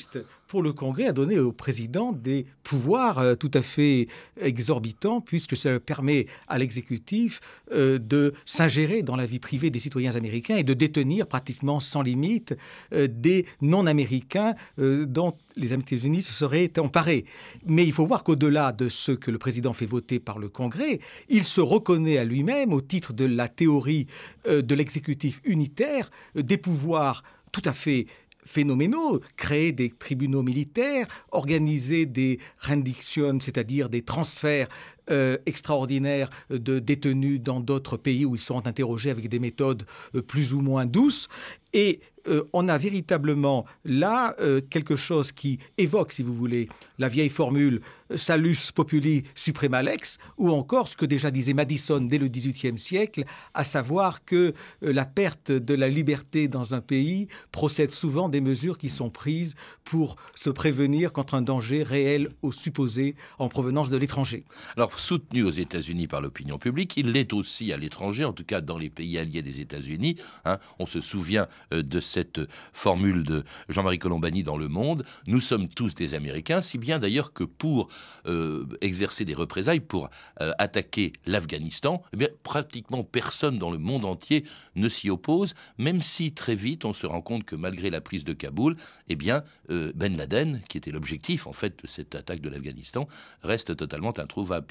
Pour 0.46 0.62
le 0.62 0.74
Congrès 0.74 1.06
à 1.06 1.12
donner 1.12 1.38
au 1.38 1.50
président 1.50 2.12
des 2.12 2.44
pouvoirs 2.62 3.18
euh, 3.18 3.34
tout 3.34 3.50
à 3.54 3.62
fait 3.62 4.06
exorbitants, 4.38 5.22
puisque 5.22 5.56
ça 5.56 5.80
permet 5.80 6.26
à 6.48 6.58
l'exécutif 6.58 7.40
euh, 7.72 7.98
de 7.98 8.34
s'ingérer 8.44 9.02
dans 9.02 9.16
la 9.16 9.24
vie 9.24 9.38
privée 9.38 9.70
des 9.70 9.78
citoyens 9.78 10.14
américains 10.14 10.56
et 10.56 10.62
de 10.62 10.74
détenir 10.74 11.26
pratiquement 11.26 11.80
sans 11.80 12.02
limite 12.02 12.54
euh, 12.92 13.08
des 13.10 13.46
non-américains 13.62 14.54
dont 14.76 15.34
les 15.56 15.72
États-Unis 15.72 16.22
se 16.22 16.32
seraient 16.32 16.72
emparés. 16.78 17.24
Mais 17.66 17.84
il 17.86 17.92
faut 17.92 18.06
voir 18.06 18.24
qu'au-delà 18.24 18.72
de 18.72 18.90
ce 18.90 19.12
que 19.12 19.30
le 19.30 19.38
président 19.38 19.72
fait 19.72 19.86
voter 19.86 20.20
par 20.20 20.38
le 20.38 20.48
Congrès, 20.48 21.00
il 21.30 21.44
se 21.44 21.60
reconnaît 21.62 22.18
à 22.18 22.24
lui-même, 22.24 22.72
au 22.72 22.80
titre 22.80 23.12
de 23.12 23.24
la 23.24 23.48
théorie 23.48 24.06
de 24.46 24.74
l'exécutif 24.74 25.40
unitaire, 25.44 26.10
des 26.42 26.58
pouvoirs 26.58 27.22
tout 27.52 27.62
à 27.64 27.72
fait 27.72 28.06
phénoménaux, 28.44 29.20
créer 29.36 29.72
des 29.72 29.90
tribunaux 29.90 30.42
militaires, 30.42 31.06
organiser 31.30 32.06
des 32.06 32.38
rendictions, 32.60 33.38
c'est-à-dire 33.40 33.88
des 33.88 34.02
transferts 34.02 34.68
euh, 35.10 35.36
extraordinaires 35.46 36.30
de 36.48 36.78
détenus 36.78 37.40
dans 37.40 37.58
d'autres 37.58 37.96
pays 37.96 38.24
où 38.24 38.36
ils 38.36 38.40
sont 38.40 38.66
interrogés 38.68 39.10
avec 39.10 39.28
des 39.28 39.40
méthodes 39.40 39.84
euh, 40.14 40.22
plus 40.22 40.54
ou 40.54 40.60
moins 40.60 40.86
douces. 40.86 41.28
Et 41.72 42.00
euh, 42.28 42.44
on 42.52 42.68
a 42.68 42.78
véritablement 42.78 43.64
là 43.84 44.36
quelque 44.70 44.94
chose 44.94 45.32
qui 45.32 45.58
évoque, 45.78 46.12
si 46.12 46.22
vous 46.22 46.34
voulez, 46.34 46.68
la 46.98 47.08
vieille 47.08 47.30
formule 47.30 47.80
salus 48.14 48.70
populi 48.74 49.24
suprema 49.34 49.82
lex, 49.82 50.18
ou 50.36 50.50
encore 50.50 50.86
ce 50.86 50.96
que 50.96 51.06
déjà 51.06 51.30
disait 51.30 51.54
Madison 51.54 52.00
dès 52.00 52.18
le 52.18 52.28
XVIIIe 52.28 52.78
siècle, 52.78 53.24
à 53.54 53.64
savoir 53.64 54.24
que 54.24 54.52
la 54.82 55.06
perte 55.06 55.50
de 55.50 55.74
la 55.74 55.88
liberté 55.88 56.46
dans 56.46 56.74
un 56.74 56.80
pays 56.80 57.26
procède 57.50 57.90
souvent 57.90 58.28
des 58.28 58.42
mesures 58.42 58.76
qui 58.76 58.90
sont 58.90 59.10
prises 59.10 59.54
pour 59.82 60.16
se 60.34 60.50
prévenir 60.50 61.12
contre 61.12 61.34
un 61.34 61.42
danger 61.42 61.82
réel 61.82 62.28
ou 62.42 62.52
supposé 62.52 63.16
en 63.38 63.48
provenance 63.48 63.90
de 63.90 63.96
l'étranger. 63.96 64.44
Alors 64.76 64.91
soutenu 64.98 65.42
aux 65.42 65.50
États-Unis 65.50 66.06
par 66.06 66.20
l'opinion 66.20 66.58
publique, 66.58 66.96
il 66.96 67.12
l'est 67.12 67.32
aussi 67.32 67.72
à 67.72 67.76
l'étranger, 67.76 68.24
en 68.24 68.32
tout 68.32 68.44
cas 68.44 68.60
dans 68.60 68.78
les 68.78 68.90
pays 68.90 69.18
alliés 69.18 69.42
des 69.42 69.60
États-Unis. 69.60 70.16
Hein. 70.44 70.58
On 70.78 70.86
se 70.86 71.00
souvient 71.00 71.48
euh, 71.72 71.82
de 71.82 72.00
cette 72.00 72.40
formule 72.72 73.22
de 73.22 73.44
Jean-Marie 73.68 73.98
Colombani 73.98 74.42
dans 74.42 74.56
Le 74.56 74.68
Monde. 74.68 75.04
Nous 75.26 75.40
sommes 75.40 75.68
tous 75.68 75.94
des 75.94 76.14
Américains, 76.14 76.62
si 76.62 76.78
bien 76.78 76.98
d'ailleurs 76.98 77.32
que 77.32 77.44
pour 77.44 77.88
euh, 78.26 78.66
exercer 78.80 79.24
des 79.24 79.34
représailles, 79.34 79.80
pour 79.80 80.10
euh, 80.40 80.52
attaquer 80.58 81.12
l'Afghanistan, 81.26 82.02
eh 82.18 82.28
pratiquement 82.42 83.04
personne 83.04 83.58
dans 83.58 83.70
le 83.70 83.78
monde 83.78 84.04
entier 84.04 84.44
ne 84.74 84.88
s'y 84.88 85.10
oppose, 85.10 85.54
même 85.78 86.02
si 86.02 86.32
très 86.32 86.54
vite 86.54 86.84
on 86.84 86.92
se 86.92 87.06
rend 87.06 87.20
compte 87.20 87.44
que 87.44 87.56
malgré 87.56 87.90
la 87.90 88.00
prise 88.00 88.24
de 88.24 88.32
Kaboul, 88.32 88.76
eh 89.08 89.16
bien, 89.16 89.44
Ben 89.68 90.16
Laden, 90.16 90.62
qui 90.68 90.78
était 90.78 90.90
l'objectif 90.90 91.46
en 91.46 91.52
fait 91.52 91.82
de 91.82 91.86
cette 91.86 92.14
attaque 92.14 92.40
de 92.40 92.48
l'Afghanistan, 92.48 93.08
reste 93.42 93.76
totalement 93.76 94.16
introuvable, 94.18 94.66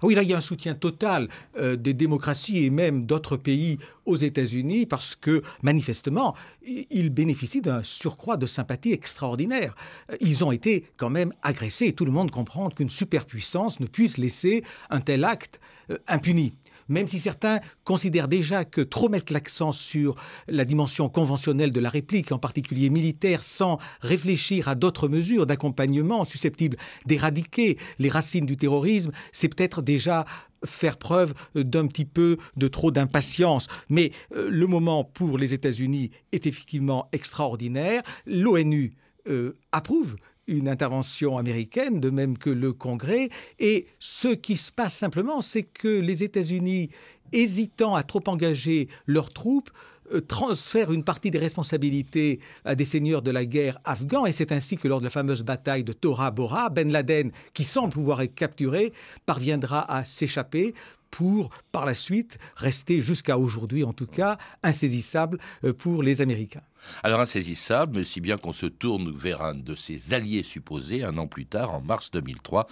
Ah 0.00 0.06
oui, 0.06 0.14
là, 0.14 0.22
il 0.22 0.28
y 0.28 0.34
a 0.34 0.36
un 0.36 0.42
soutien 0.42 0.74
total 0.74 1.28
euh, 1.56 1.76
des 1.76 1.94
démocraties 1.94 2.64
et 2.64 2.70
même 2.70 3.06
d'autres 3.06 3.36
pays 3.36 3.78
aux 4.06 4.16
États-Unis 4.16 4.86
parce 4.86 5.14
que, 5.14 5.42
manifestement, 5.62 6.34
ils 6.62 7.10
bénéficient 7.10 7.60
d'un 7.60 7.82
surcroît 7.82 8.36
de 8.36 8.46
sympathie 8.46 8.92
extraordinaire. 8.92 9.74
Euh, 10.10 10.16
ils 10.20 10.44
ont 10.44 10.52
été 10.52 10.86
quand 10.96 11.10
même 11.10 11.32
agressés. 11.42 11.92
Tout 11.92 12.04
le 12.04 12.12
monde 12.12 12.30
comprend 12.30 12.70
qu'une 12.70 12.90
superpuissance 12.90 13.80
ne 13.80 13.86
puisse 13.86 14.18
laisser 14.18 14.64
un 14.90 15.00
tel 15.00 15.24
acte 15.24 15.60
euh, 15.90 15.98
impuni 16.06 16.54
même 16.90 17.08
si 17.08 17.18
certains 17.18 17.60
considèrent 17.84 18.28
déjà 18.28 18.66
que 18.66 18.82
trop 18.82 19.08
mettre 19.08 19.32
l'accent 19.32 19.72
sur 19.72 20.16
la 20.48 20.66
dimension 20.66 21.08
conventionnelle 21.08 21.72
de 21.72 21.80
la 21.80 21.88
réplique, 21.88 22.32
en 22.32 22.38
particulier 22.38 22.90
militaire, 22.90 23.42
sans 23.42 23.78
réfléchir 24.02 24.68
à 24.68 24.74
d'autres 24.74 25.08
mesures 25.08 25.46
d'accompagnement 25.46 26.26
susceptibles 26.26 26.76
d'éradiquer 27.06 27.78
les 27.98 28.08
racines 28.08 28.46
du 28.46 28.56
terrorisme, 28.56 29.12
c'est 29.32 29.48
peut-être 29.48 29.80
déjà 29.80 30.26
faire 30.64 30.98
preuve 30.98 31.32
d'un 31.54 31.86
petit 31.86 32.04
peu 32.04 32.36
de 32.56 32.68
trop 32.68 32.90
d'impatience. 32.90 33.66
Mais 33.88 34.12
euh, 34.34 34.50
le 34.50 34.66
moment 34.66 35.04
pour 35.04 35.38
les 35.38 35.54
États-Unis 35.54 36.10
est 36.32 36.46
effectivement 36.46 37.08
extraordinaire. 37.12 38.02
L'ONU 38.26 38.94
euh, 39.28 39.56
approuve 39.72 40.16
une 40.46 40.68
intervention 40.68 41.38
américaine, 41.38 42.00
de 42.00 42.10
même 42.10 42.36
que 42.38 42.50
le 42.50 42.72
Congrès. 42.72 43.28
Et 43.58 43.86
ce 43.98 44.28
qui 44.28 44.56
se 44.56 44.72
passe 44.72 44.94
simplement, 44.94 45.40
c'est 45.40 45.62
que 45.62 45.88
les 45.88 46.24
États-Unis, 46.24 46.90
hésitant 47.32 47.94
à 47.94 48.02
trop 48.02 48.22
engager 48.26 48.88
leurs 49.06 49.32
troupes, 49.32 49.70
euh, 50.12 50.20
transfèrent 50.20 50.92
une 50.92 51.04
partie 51.04 51.30
des 51.30 51.38
responsabilités 51.38 52.40
à 52.64 52.74
des 52.74 52.84
seigneurs 52.84 53.22
de 53.22 53.30
la 53.30 53.44
guerre 53.44 53.78
afghans, 53.84 54.26
et 54.26 54.32
c'est 54.32 54.50
ainsi 54.50 54.76
que 54.76 54.88
lors 54.88 54.98
de 54.98 55.04
la 55.04 55.10
fameuse 55.10 55.44
bataille 55.44 55.84
de 55.84 55.92
Tora 55.92 56.30
Bora, 56.32 56.68
Ben 56.68 56.90
Laden, 56.90 57.30
qui 57.54 57.62
semble 57.62 57.92
pouvoir 57.92 58.20
être 58.22 58.34
capturé, 58.34 58.92
parviendra 59.24 59.90
à 59.92 60.04
s'échapper 60.04 60.74
pour, 61.10 61.50
par 61.72 61.86
la 61.86 61.94
suite, 61.94 62.38
rester 62.56 63.02
jusqu'à 63.02 63.38
aujourd'hui, 63.38 63.84
en 63.84 63.92
tout 63.92 64.06
cas, 64.06 64.38
insaisissable 64.62 65.38
euh, 65.64 65.72
pour 65.72 66.02
les 66.02 66.22
Américains. 66.22 66.62
Alors 67.02 67.20
insaisissable, 67.20 67.98
mais 67.98 68.04
si 68.04 68.20
bien 68.20 68.38
qu'on 68.38 68.52
se 68.52 68.66
tourne 68.66 69.10
vers 69.10 69.42
un 69.42 69.54
de 69.54 69.74
ses 69.74 70.14
alliés 70.14 70.42
supposés 70.42 71.04
un 71.04 71.18
an 71.18 71.26
plus 71.26 71.46
tard, 71.46 71.74
en 71.74 71.80
mars 71.80 72.10
2003, 72.10 72.66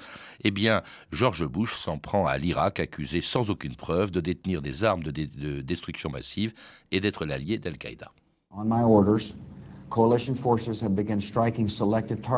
eh 0.44 0.50
bien, 0.50 0.82
George 1.12 1.46
Bush 1.46 1.74
s'en 1.74 1.98
prend 1.98 2.26
à 2.26 2.38
l'Irak, 2.38 2.80
accusé 2.80 3.20
sans 3.20 3.50
aucune 3.50 3.76
preuve 3.76 4.10
de 4.10 4.20
détenir 4.20 4.62
des 4.62 4.84
armes 4.84 5.02
de, 5.02 5.10
de 5.10 5.60
destruction 5.60 6.10
massive 6.10 6.52
et 6.90 7.00
d'être 7.00 7.26
l'allié 7.26 7.58
d'Al-Qaïda. 7.58 8.12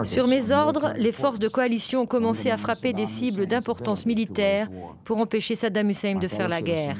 Sur 0.05 0.29
mes 0.29 0.53
ordres, 0.53 0.95
les 0.97 1.13
forces 1.13 1.39
de 1.39 1.49
coalition 1.49 2.03
ont 2.03 2.07
commencé 2.07 2.51
à 2.51 2.57
frapper 2.57 2.93
des 2.93 3.07
cibles 3.07 3.47
d'importance 3.47 4.07
militaire 4.07 4.69
pour 5.05 5.19
empêcher 5.19 5.57
Saddam 5.57 5.91
Hussein 5.91 6.17
de 6.17 6.29
faire 6.29 6.49
la 6.49 6.63
guerre. 6.63 6.99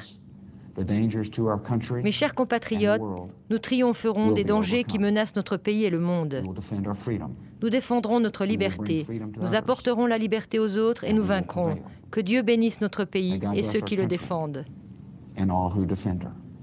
Mes 2.03 2.13
chers 2.13 2.35
compatriotes, 2.35 3.03
nous 3.51 3.59
triompherons 3.59 4.33
des 4.33 4.45
dangers 4.45 4.85
qui 4.85 4.99
menacent 4.99 5.37
notre 5.37 5.57
pays 5.57 5.85
et 5.85 5.91
le 5.91 5.99
monde. 5.99 6.43
Nous 7.63 7.71
défendrons 7.71 8.21
notre 8.21 8.45
liberté, 8.45 9.07
nous 9.39 9.55
apporterons 9.55 10.07
la 10.07 10.17
liberté 10.17 10.59
aux 10.59 10.79
autres 10.79 11.05
et 11.05 11.13
nous 11.13 11.25
vaincrons. 11.25 11.77
Que 12.11 12.21
Dieu 12.21 12.43
bénisse 12.43 12.81
notre 12.81 13.05
pays 13.05 13.41
et 13.55 13.63
ceux 13.63 13.81
qui 13.81 13.97
le 13.97 14.07
défendent. 14.07 14.65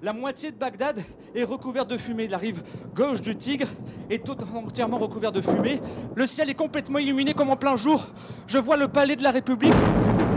La 0.03 0.13
moitié 0.13 0.51
de 0.51 0.57
Bagdad 0.57 1.03
est 1.33 1.43
recouverte 1.43 1.89
de 1.89 1.97
fumée. 1.97 2.27
La 2.27 2.37
rive 2.37 2.61
gauche 2.93 3.19
du 3.21 3.35
Tigre 3.35 3.67
est 4.11 4.29
entièrement 4.29 4.99
recouverte 4.99 5.33
de 5.33 5.41
fumée. 5.41 5.81
Le 6.15 6.27
ciel 6.27 6.51
est 6.51 6.55
complètement 6.55 6.99
illuminé 6.99 7.33
comme 7.33 7.49
en 7.49 7.55
plein 7.55 7.77
jour. 7.77 8.07
Je 8.45 8.59
vois 8.59 8.77
le 8.77 8.87
palais 8.87 9.15
de 9.15 9.23
la 9.23 9.31
République 9.31 9.73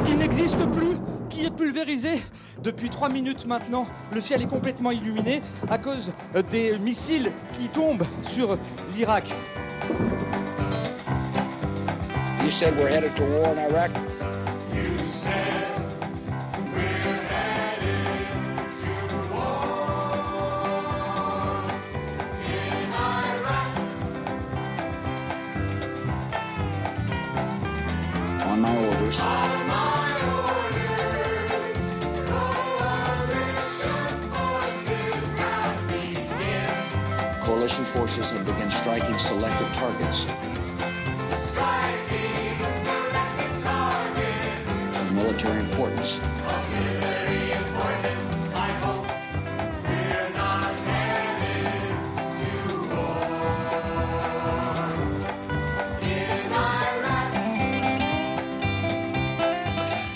qui 0.07 0.17
n'existe 0.17 0.57
plus, 0.71 0.97
qui 1.29 1.45
est 1.45 1.55
pulvérisé. 1.55 2.23
Depuis 2.62 2.88
trois 2.88 3.11
minutes 3.11 3.45
maintenant, 3.45 3.87
le 4.14 4.23
ciel 4.23 4.40
est 4.40 4.49
complètement 4.49 4.93
illuminé 4.93 5.43
à 5.71 5.76
cause 5.76 6.11
des 6.50 6.79
missiles 6.79 7.31
qui 7.52 7.69
tombent 7.69 8.07
sur 8.23 8.57
l'Irak. 8.97 9.31
You 12.43 12.50
said 12.50 12.76
we're 12.79 12.88
headed 12.88 13.14
to 13.17 13.25
war 13.25 13.52
in 13.52 13.59
Iraq? 13.59 13.93
You 14.75 15.02
said 15.02 15.70
forces 37.91 38.31
have 38.31 38.45
begun 38.47 38.71
striking 38.71 39.19
selected 39.19 39.67
targets 39.75 40.27
Striking 41.27 42.59
selected 42.87 43.53
targets 43.63 44.69
of 44.99 45.13
military 45.13 45.61
importance. 45.61 46.21
of 46.21 46.25
military 46.71 47.53
importance. 47.53 48.27
I 48.55 48.71
hope 48.85 49.07
we're 49.89 50.31
not 50.43 50.73
headed 50.89 51.91
to 52.41 52.53
war 52.95 53.21
in 56.03 56.53
Iraq. 56.53 57.35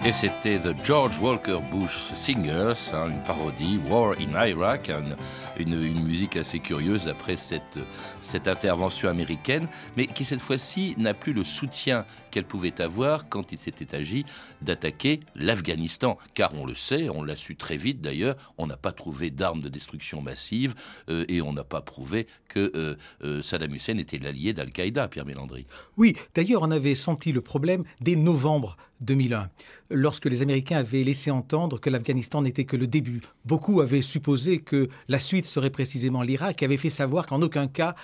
Et 0.07 0.13
c'était 0.13 0.59
The 0.59 0.75
George 0.85 1.19
Walker 1.21 1.59
Bush 1.73 2.13
Singers, 2.15 2.93
hein, 2.93 3.09
une 3.09 3.21
parodie, 3.27 3.81
War 3.89 4.15
in 4.19 4.35
Iraq, 4.37 4.89
une, 4.91 5.17
une- 5.59 6.03
musique 6.05 6.37
assez 6.37 6.59
curieuse 6.59 7.09
après 7.09 7.37
cette, 7.37 7.79
cette 8.23 8.47
intervention 8.49 9.09
américaine, 9.09 9.69
mais 9.97 10.07
qui 10.07 10.25
cette 10.25 10.41
fois-ci 10.41 10.95
n'a 10.99 11.15
plus 11.15 11.33
le 11.33 11.45
soutien 11.45 12.05
qu'elle 12.31 12.45
pouvait 12.45 12.81
avoir 12.81 13.29
quand 13.29 13.53
il 13.53 13.59
s'était 13.59 13.95
agi 13.95 14.25
d'attaquer 14.61 15.21
l'Afghanistan. 15.35 16.19
Car 16.35 16.53
on 16.55 16.67
le 16.67 16.75
sait, 16.75 17.09
on 17.09 17.23
l'a 17.23 17.37
su 17.37 17.57
très 17.57 17.77
vite 17.77 18.01
d'ailleurs, 18.01 18.37
on 18.59 18.67
n'a 18.67 18.77
pas 18.77 18.93
trouvé 18.93 19.31
d'armes 19.31 19.63
de 19.63 19.69
destruction 19.69 20.21
massive 20.21 20.75
euh, 21.09 21.25
et 21.29 21.41
on 21.41 21.53
n'a 21.53 21.65
pas 21.65 21.81
prouvé 21.83 22.27
que 22.49 22.73
euh, 22.75 22.97
euh, 23.23 23.43
Saddam 23.43 23.75
Hussein 23.75 23.99
était 23.99 24.19
l'allié 24.19 24.53
d'Al-Qaïda, 24.53 25.09
Pierre 25.09 25.25
Mélandry. 25.27 25.67
Oui, 25.97 26.15
d'ailleurs, 26.35 26.63
on 26.63 26.71
avait 26.71 26.95
senti 26.95 27.33
le 27.33 27.41
problème 27.41 27.85
dès 28.01 28.17
novembre 28.17 28.77
2001, 29.05 29.49
lorsque 29.91 30.27
les 30.27 30.43
Américains 30.43 30.79
avaient 30.79 31.05
laissé 31.05 31.31
entendre 31.31 31.79
que 31.79 31.91
l'Afghanistan 31.91 32.43
n'était 32.43 32.65
que 32.65 32.77
le 32.77 32.87
début. 32.87 33.23
Beaucoup 33.45 33.81
avaient 33.81 34.03
supposé 34.03 34.59
que 34.61 34.89
la 35.09 35.19
suite 35.19 35.47
serait 35.47 35.71
précisément 35.71 36.23
l'Irak, 36.23 36.63
et 36.63 36.65
avaient 36.65 36.77
fait 36.77 36.91
savoir 36.91 37.27
qu'en 37.27 37.43
aucun 37.43 37.69
cas 37.69 37.95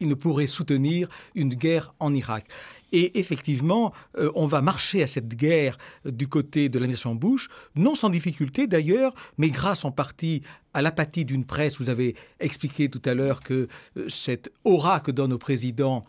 ils 0.00 0.08
ne 0.08 0.14
pourraient 0.14 0.46
soutenir 0.46 1.08
une 1.34 1.54
guerre 1.54 1.94
en 1.98 2.14
Irak. 2.14 2.46
Et 2.92 3.18
effectivement, 3.18 3.92
euh, 4.16 4.30
on 4.34 4.46
va 4.46 4.62
marcher 4.62 5.02
à 5.02 5.06
cette 5.06 5.28
guerre 5.28 5.76
euh, 6.06 6.10
du 6.10 6.26
côté 6.26 6.68
de 6.68 6.78
la 6.78 6.86
nation 6.86 7.14
Bush, 7.14 7.48
non 7.76 7.94
sans 7.94 8.08
difficulté 8.08 8.66
d'ailleurs, 8.66 9.14
mais 9.36 9.50
grâce 9.50 9.84
en 9.84 9.90
partie 9.90 10.42
à 10.72 10.80
l'apathie 10.80 11.24
d'une 11.24 11.44
presse. 11.44 11.78
Vous 11.78 11.90
avez 11.90 12.14
expliqué 12.40 12.88
tout 12.88 13.02
à 13.04 13.12
l'heure 13.12 13.40
que 13.40 13.68
euh, 13.96 14.08
cette 14.08 14.50
aura 14.64 15.00
que 15.00 15.10
donne 15.10 15.32
au 15.32 15.38
président 15.38 16.04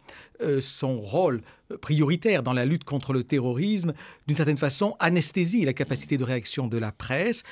son 0.61 1.01
rôle 1.01 1.41
prioritaire 1.81 2.43
dans 2.43 2.53
la 2.53 2.63
lutte 2.63 2.85
contre 2.85 3.11
le 3.11 3.25
terrorisme, 3.25 3.91
d'une 4.25 4.37
certaine 4.37 4.57
façon, 4.57 4.95
anesthésie 4.99 5.65
la 5.65 5.73
capacité 5.73 6.15
de 6.17 6.23
réaction 6.23 6.67
de 6.67 6.77
la 6.77 6.93
presse 6.93 7.43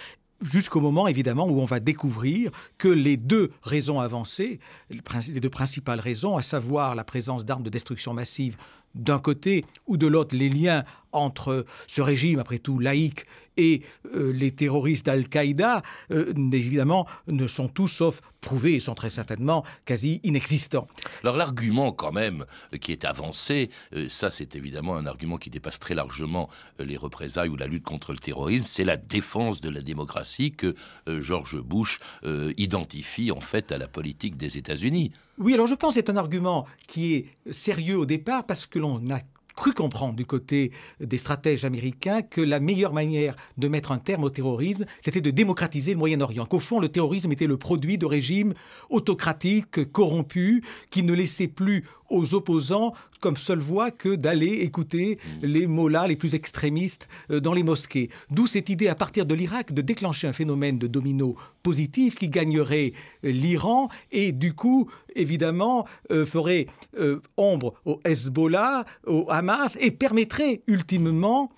jusqu'au 0.41 0.79
moment 0.79 1.07
évidemment 1.07 1.47
où 1.47 1.59
on 1.59 1.65
va 1.65 1.79
découvrir 1.79 2.51
que 2.77 2.87
les 2.87 3.17
deux 3.17 3.51
raisons 3.63 3.99
avancées, 3.99 4.59
les 4.89 5.39
deux 5.39 5.49
principales 5.49 5.99
raisons, 5.99 6.37
à 6.37 6.41
savoir 6.41 6.95
la 6.95 7.03
présence 7.03 7.45
d'armes 7.45 7.63
de 7.63 7.69
destruction 7.69 8.13
massive 8.13 8.57
d'un 8.95 9.19
côté 9.19 9.65
ou 9.85 9.97
de 9.97 10.07
l'autre, 10.07 10.35
les 10.35 10.49
liens 10.49 10.83
entre 11.11 11.65
ce 11.87 12.01
régime, 12.01 12.39
après 12.39 12.59
tout 12.59 12.79
laïque, 12.79 13.25
et 13.57 13.81
euh, 14.15 14.31
les 14.31 14.51
terroristes 14.51 15.05
d'Al-Qaïda, 15.05 15.81
euh, 16.11 16.33
évidemment, 16.53 17.07
ne 17.27 17.47
sont 17.47 17.67
tous 17.67 17.87
sauf 17.87 18.21
prouvés 18.39 18.75
et 18.75 18.79
sont 18.79 18.93
très 18.93 19.09
certainement 19.09 19.63
quasi 19.85 20.21
inexistants. 20.23 20.85
Alors 21.23 21.35
l'argument 21.35 21.91
quand 21.91 22.11
même 22.11 22.45
euh, 22.73 22.77
qui 22.77 22.91
est 22.91 23.03
avancé, 23.03 23.69
ça 24.09 24.31
c'est 24.31 24.55
évidemment 24.55 24.95
un 24.95 25.05
argument 25.05 25.37
qui 25.37 25.49
dépasse 25.49 25.79
très 25.79 25.95
largement 25.95 26.49
les 26.79 26.97
représailles 26.97 27.49
ou 27.49 27.57
la 27.57 27.67
lutte 27.67 27.83
contre 27.83 28.11
le 28.11 28.19
terrorisme, 28.19 28.65
c'est 28.67 28.83
la 28.83 28.97
défense 28.97 29.59
de 29.61 29.69
la 29.69 29.81
démocratie 29.81 30.51
que 30.51 30.75
George 31.07 31.59
Bush 31.59 31.99
identifie 32.57 33.31
en 33.31 33.41
fait 33.41 33.71
à 33.71 33.77
la 33.77 33.87
politique 33.87 34.37
des 34.37 34.57
États-Unis. 34.57 35.11
Oui, 35.39 35.53
alors 35.53 35.67
je 35.67 35.75
pense 35.75 35.93
que 35.93 35.99
c'est 35.99 36.09
un 36.09 36.17
argument 36.17 36.65
qui 36.87 37.13
est 37.13 37.25
sérieux 37.51 37.97
au 37.97 38.05
départ 38.05 38.45
parce 38.45 38.65
que 38.65 38.79
l'on 38.79 38.97
a 39.11 39.19
cru 39.55 39.73
comprendre 39.73 40.15
du 40.15 40.25
côté 40.25 40.71
des 40.99 41.17
stratèges 41.17 41.63
américains 41.63 42.21
que 42.21 42.41
la 42.41 42.59
meilleure 42.59 42.93
manière 42.93 43.35
de 43.57 43.67
mettre 43.67 43.91
un 43.91 43.97
terme 43.97 44.23
au 44.23 44.29
terrorisme, 44.29 44.85
c'était 45.01 45.21
de 45.21 45.31
démocratiser 45.31 45.93
le 45.93 45.99
Moyen-Orient. 45.99 46.45
Qu'au 46.45 46.59
fond, 46.59 46.79
le 46.79 46.89
terrorisme 46.89 47.31
était 47.31 47.47
le 47.47 47.57
produit 47.57 47.97
de 47.97 48.05
régimes 48.05 48.53
autocratiques, 48.89 49.91
corrompus, 49.91 50.63
qui 50.89 51.03
ne 51.03 51.13
laissaient 51.13 51.47
plus 51.47 51.83
aux 52.09 52.33
opposants 52.33 52.93
comme 53.19 53.37
seule 53.37 53.59
voie 53.59 53.91
que 53.91 54.15
d'aller 54.15 54.61
écouter 54.61 55.17
les 55.41 55.67
mollahs 55.67 56.07
les 56.07 56.15
plus 56.15 56.35
extrémistes 56.35 57.07
euh, 57.31 57.39
dans 57.39 57.53
les 57.53 57.63
mosquées. 57.63 58.09
D'où 58.29 58.47
cette 58.47 58.69
idée 58.69 58.87
à 58.87 58.95
partir 58.95 59.25
de 59.25 59.33
l'Irak 59.35 59.73
de 59.73 59.81
déclencher 59.81 60.27
un 60.27 60.33
phénomène 60.33 60.77
de 60.77 60.87
domino 60.87 61.35
positif 61.63 62.15
qui 62.15 62.29
gagnerait 62.29 62.93
euh, 63.23 63.31
l'Iran 63.31 63.89
et 64.11 64.31
du 64.31 64.53
coup, 64.53 64.89
évidemment, 65.15 65.85
euh, 66.11 66.25
ferait 66.25 66.67
euh, 66.99 67.21
ombre 67.37 67.73
au 67.85 67.99
Hezbollah, 68.05 68.85
au 69.05 69.25
Hamas 69.29 69.77
et 69.79 69.91
permettrait 69.91 70.61
ultimement 70.67 71.49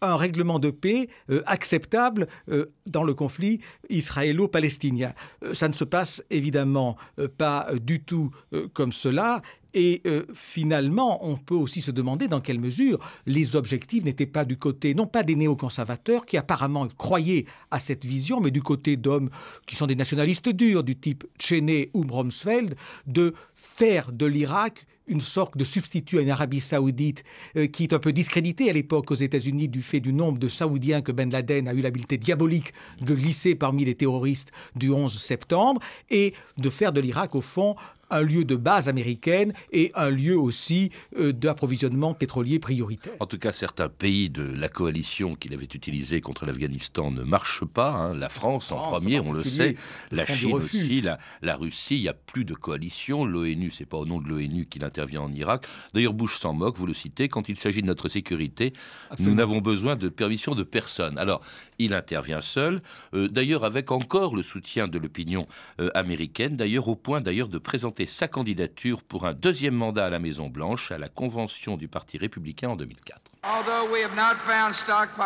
un 0.00 0.16
règlement 0.16 0.58
de 0.58 0.70
paix 0.70 1.08
euh, 1.30 1.42
acceptable 1.46 2.28
euh, 2.48 2.66
dans 2.86 3.04
le 3.04 3.14
conflit 3.14 3.60
israélo-palestinien. 3.90 5.12
Euh, 5.44 5.54
ça 5.54 5.68
ne 5.68 5.72
se 5.72 5.84
passe 5.84 6.22
évidemment 6.30 6.96
pas 7.36 7.68
du 7.80 8.02
tout 8.02 8.30
comme 8.72 8.92
cela. 8.92 9.42
Et 9.74 10.02
euh, 10.06 10.24
finalement, 10.32 11.26
on 11.26 11.36
peut 11.36 11.54
aussi 11.54 11.80
se 11.80 11.90
demander 11.90 12.28
dans 12.28 12.40
quelle 12.40 12.58
mesure 12.58 12.98
les 13.26 13.56
objectifs 13.56 14.04
n'étaient 14.04 14.26
pas 14.26 14.44
du 14.44 14.56
côté, 14.56 14.94
non 14.94 15.06
pas 15.06 15.22
des 15.22 15.36
néoconservateurs 15.36 16.26
qui 16.26 16.36
apparemment 16.36 16.88
croyaient 16.96 17.44
à 17.70 17.78
cette 17.78 18.04
vision, 18.04 18.40
mais 18.40 18.50
du 18.50 18.62
côté 18.62 18.96
d'hommes 18.96 19.30
qui 19.66 19.76
sont 19.76 19.86
des 19.86 19.96
nationalistes 19.96 20.48
durs, 20.48 20.84
du 20.84 20.96
type 20.96 21.24
Cheney 21.38 21.90
ou 21.94 22.02
Rumsfeld, 22.08 22.76
de 23.06 23.34
faire 23.54 24.12
de 24.12 24.26
l'Irak 24.26 24.86
une 25.08 25.20
sorte 25.20 25.56
de 25.56 25.64
substitut 25.64 26.18
à 26.18 26.22
une 26.22 26.30
Arabie 26.30 26.60
saoudite 26.60 27.24
euh, 27.56 27.66
qui 27.66 27.84
est 27.84 27.92
un 27.92 27.98
peu 27.98 28.12
discréditée 28.12 28.70
à 28.70 28.72
l'époque 28.72 29.10
aux 29.10 29.16
États-Unis 29.16 29.68
du 29.68 29.82
fait 29.82 30.00
du 30.00 30.12
nombre 30.12 30.38
de 30.38 30.48
Saoudiens 30.48 31.00
que 31.02 31.12
Ben 31.12 31.30
Laden 31.30 31.68
a 31.68 31.72
eu 31.72 31.80
l'habileté 31.80 32.18
diabolique 32.18 32.72
de 33.00 33.14
glisser 33.14 33.54
parmi 33.54 33.84
les 33.84 33.94
terroristes 33.94 34.52
du 34.76 34.90
11 34.90 35.18
septembre, 35.18 35.80
et 36.10 36.34
de 36.58 36.70
faire 36.70 36.92
de 36.92 37.00
l'Irak, 37.00 37.34
au 37.34 37.40
fond, 37.40 37.74
un 38.10 38.22
lieu 38.22 38.44
de 38.44 38.56
base 38.56 38.88
américaine 38.88 39.52
et 39.72 39.90
un 39.94 40.10
lieu 40.10 40.38
aussi 40.38 40.90
euh, 41.18 41.32
d'approvisionnement 41.32 42.14
pétrolier 42.14 42.58
prioritaire. 42.58 43.12
En 43.20 43.26
tout 43.26 43.38
cas, 43.38 43.52
certains 43.52 43.88
pays 43.88 44.30
de 44.30 44.42
la 44.42 44.68
coalition 44.68 45.34
qu'il 45.34 45.52
avait 45.54 45.64
utilisée 45.72 46.20
contre 46.20 46.46
l'Afghanistan 46.46 47.10
ne 47.10 47.22
marchent 47.22 47.64
pas. 47.64 47.90
hein. 47.90 48.14
La 48.14 48.28
France 48.28 48.72
en 48.72 48.78
France, 48.78 49.00
premier, 49.00 49.18
en 49.20 49.26
on 49.26 49.32
le 49.32 49.42
sait. 49.44 49.74
La 50.10 50.24
Chine 50.26 50.52
aussi, 50.54 51.00
la, 51.00 51.18
la 51.42 51.56
Russie. 51.56 51.96
Il 51.96 52.02
n'y 52.02 52.08
a 52.08 52.14
plus 52.14 52.44
de 52.44 52.54
coalition. 52.54 53.24
L'ONU, 53.24 53.70
c'est 53.70 53.86
pas 53.86 53.96
au 53.98 54.06
nom 54.06 54.20
de 54.20 54.28
l'ONU 54.28 54.66
qu'il 54.66 54.84
intervient 54.84 55.22
en 55.22 55.32
Irak. 55.32 55.66
D'ailleurs, 55.94 56.14
Bush 56.14 56.38
s'en 56.38 56.52
moque, 56.54 56.76
vous 56.76 56.86
le 56.86 56.94
citez. 56.94 57.28
Quand 57.28 57.48
il 57.48 57.58
s'agit 57.58 57.82
de 57.82 57.86
notre 57.86 58.08
sécurité, 58.08 58.72
Absolument. 59.10 59.30
nous 59.30 59.36
n'avons 59.36 59.60
besoin 59.60 59.96
de 59.96 60.08
permission 60.08 60.54
de 60.54 60.62
personne. 60.62 61.18
Alors, 61.18 61.40
il 61.78 61.94
intervient 61.94 62.40
seul. 62.40 62.82
euh, 63.14 63.28
d'ailleurs, 63.28 63.64
avec 63.64 63.90
encore 63.90 64.34
le 64.36 64.42
soutien 64.42 64.88
de 64.88 64.98
l'opinion 64.98 65.46
euh, 65.80 65.90
américaine. 65.94 66.56
D'ailleurs, 66.56 66.88
au 66.88 66.96
point 66.96 67.20
d'ailleurs 67.20 67.48
de 67.48 67.58
présenter 67.58 67.97
sa 68.06 68.28
candidature 68.28 69.02
pour 69.02 69.26
un 69.26 69.32
deuxième 69.32 69.74
mandat 69.74 70.06
à 70.06 70.10
la 70.10 70.18
Maison-Blanche 70.18 70.90
à 70.90 70.98
la 70.98 71.08
convention 71.08 71.76
du 71.76 71.88
Parti 71.88 72.18
républicain 72.18 72.70
en 72.70 72.76
2004. 72.76 73.20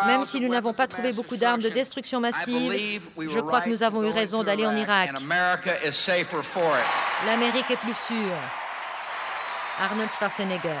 Même 0.05 0.23
si 0.23 0.39
nous 0.39 0.49
n'avons 0.49 0.73
pas 0.73 0.87
trouvé 0.87 1.11
beaucoup 1.11 1.37
d'armes 1.37 1.61
de 1.61 1.69
destruction 1.69 2.19
massive, 2.19 3.01
je 3.17 3.39
crois 3.39 3.61
que 3.61 3.69
nous 3.69 3.83
avons 3.83 4.03
eu 4.03 4.09
raison 4.09 4.43
d'aller 4.43 4.65
en 4.65 4.75
Irak. 4.75 5.11
L'Amérique 7.25 7.71
est 7.71 7.77
plus 7.77 7.97
sûre. 8.07 8.37
Arnold 9.79 10.09
Schwarzenegger. 10.17 10.79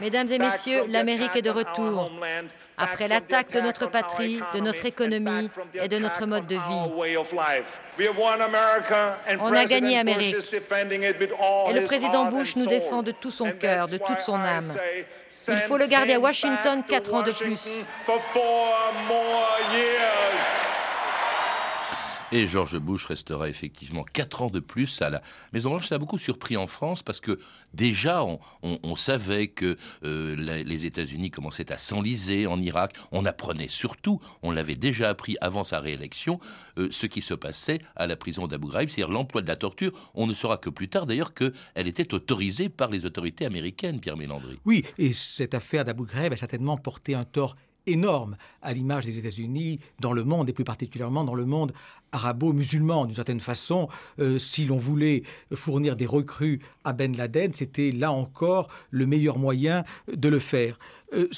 Mesdames 0.00 0.28
et 0.30 0.38
messieurs, 0.38 0.84
l'Amérique 0.88 1.36
est 1.36 1.42
de 1.42 1.50
retour. 1.50 2.10
Après 2.78 3.08
l'attaque 3.08 3.52
de 3.52 3.60
notre 3.60 3.86
patrie, 3.86 4.40
de 4.54 4.60
notre 4.60 4.84
économie 4.84 5.50
et 5.74 5.88
de 5.88 5.98
notre 5.98 6.26
mode 6.26 6.46
de 6.46 6.56
vie. 6.56 6.60
On 9.40 9.52
a 9.52 9.64
gagné 9.64 9.98
Amérique. 9.98 10.36
Et 10.36 11.72
le 11.72 11.84
président 11.84 12.26
Bush 12.26 12.56
nous 12.56 12.66
défend 12.66 13.02
de 13.02 13.12
tout 13.12 13.30
son 13.30 13.50
cœur, 13.52 13.88
de 13.88 13.96
toute 13.96 14.20
son 14.20 14.34
âme. 14.34 14.72
Il 15.48 15.56
faut 15.60 15.78
le 15.78 15.86
garder 15.86 16.14
à 16.14 16.20
Washington 16.20 16.82
quatre 16.86 17.14
ans 17.14 17.22
de 17.22 17.32
plus. 17.32 17.60
Et 22.36 22.46
George 22.46 22.78
Bush 22.78 23.06
restera 23.06 23.48
effectivement 23.48 24.04
quatre 24.04 24.42
ans 24.42 24.50
de 24.50 24.60
plus 24.60 25.00
à 25.00 25.08
la 25.08 25.22
Maison 25.54 25.70
Blanche. 25.70 25.86
Ça 25.86 25.94
a 25.94 25.98
beaucoup 25.98 26.18
surpris 26.18 26.58
en 26.58 26.66
France 26.66 27.02
parce 27.02 27.18
que 27.18 27.38
déjà 27.72 28.22
on, 28.62 28.96
savait 28.96 29.48
que 29.48 29.78
euh, 30.04 30.36
les 30.36 30.84
États-Unis 30.84 31.30
commençaient 31.30 31.72
à 31.72 31.78
s'enliser 31.78 32.46
en 32.46 32.60
Irak. 32.60 32.94
On 33.10 33.24
apprenait 33.24 33.68
surtout, 33.68 34.20
on 34.42 34.50
l'avait 34.50 34.74
déjà 34.74 35.08
appris 35.08 35.38
avant 35.40 35.64
sa 35.64 35.80
réélection, 35.80 36.38
euh, 36.76 36.88
ce 36.90 37.06
qui 37.06 37.22
se 37.22 37.32
passait 37.32 37.78
à 37.94 38.06
la 38.06 38.16
prison 38.16 38.46
d'Abu 38.46 38.68
Ghraib, 38.68 38.90
c'est-à-dire 38.90 39.14
l'emploi 39.14 39.40
de 39.40 39.48
la 39.48 39.56
torture. 39.56 39.92
On 40.14 40.26
ne 40.26 40.34
saura 40.34 40.58
que 40.58 40.68
plus 40.68 40.88
tard 40.88 41.06
d'ailleurs 41.06 41.32
qu'elle 41.32 41.86
était 41.86 42.12
autorisée 42.12 42.68
par 42.68 42.90
les 42.90 43.06
autorités 43.06 43.46
américaines, 43.46 43.98
Pierre 43.98 44.18
Mélandry. 44.18 44.58
Oui, 44.66 44.84
et 44.98 45.14
cette 45.14 45.54
affaire 45.54 45.86
d'Abu 45.86 46.04
Ghraib 46.04 46.34
a 46.34 46.36
certainement 46.36 46.76
porté 46.76 47.14
un 47.14 47.24
tort 47.24 47.56
énorme 47.86 48.36
à 48.62 48.72
l'image 48.72 49.04
des 49.04 49.18
États-Unis 49.18 49.80
dans 50.00 50.12
le 50.12 50.24
monde 50.24 50.48
et 50.48 50.52
plus 50.52 50.64
particulièrement 50.64 51.24
dans 51.24 51.34
le 51.34 51.44
monde 51.44 51.72
arabo-musulman. 52.12 53.06
D'une 53.06 53.14
certaine 53.14 53.40
façon, 53.40 53.88
euh, 54.18 54.38
si 54.38 54.64
l'on 54.64 54.78
voulait 54.78 55.22
fournir 55.54 55.96
des 55.96 56.06
recrues 56.06 56.60
à 56.84 56.92
Ben 56.92 57.16
Laden, 57.16 57.52
c'était 57.52 57.92
là 57.92 58.12
encore 58.12 58.68
le 58.90 59.06
meilleur 59.06 59.38
moyen 59.38 59.84
de 60.12 60.28
le 60.28 60.38
faire. 60.38 60.78
Euh, 61.12 61.28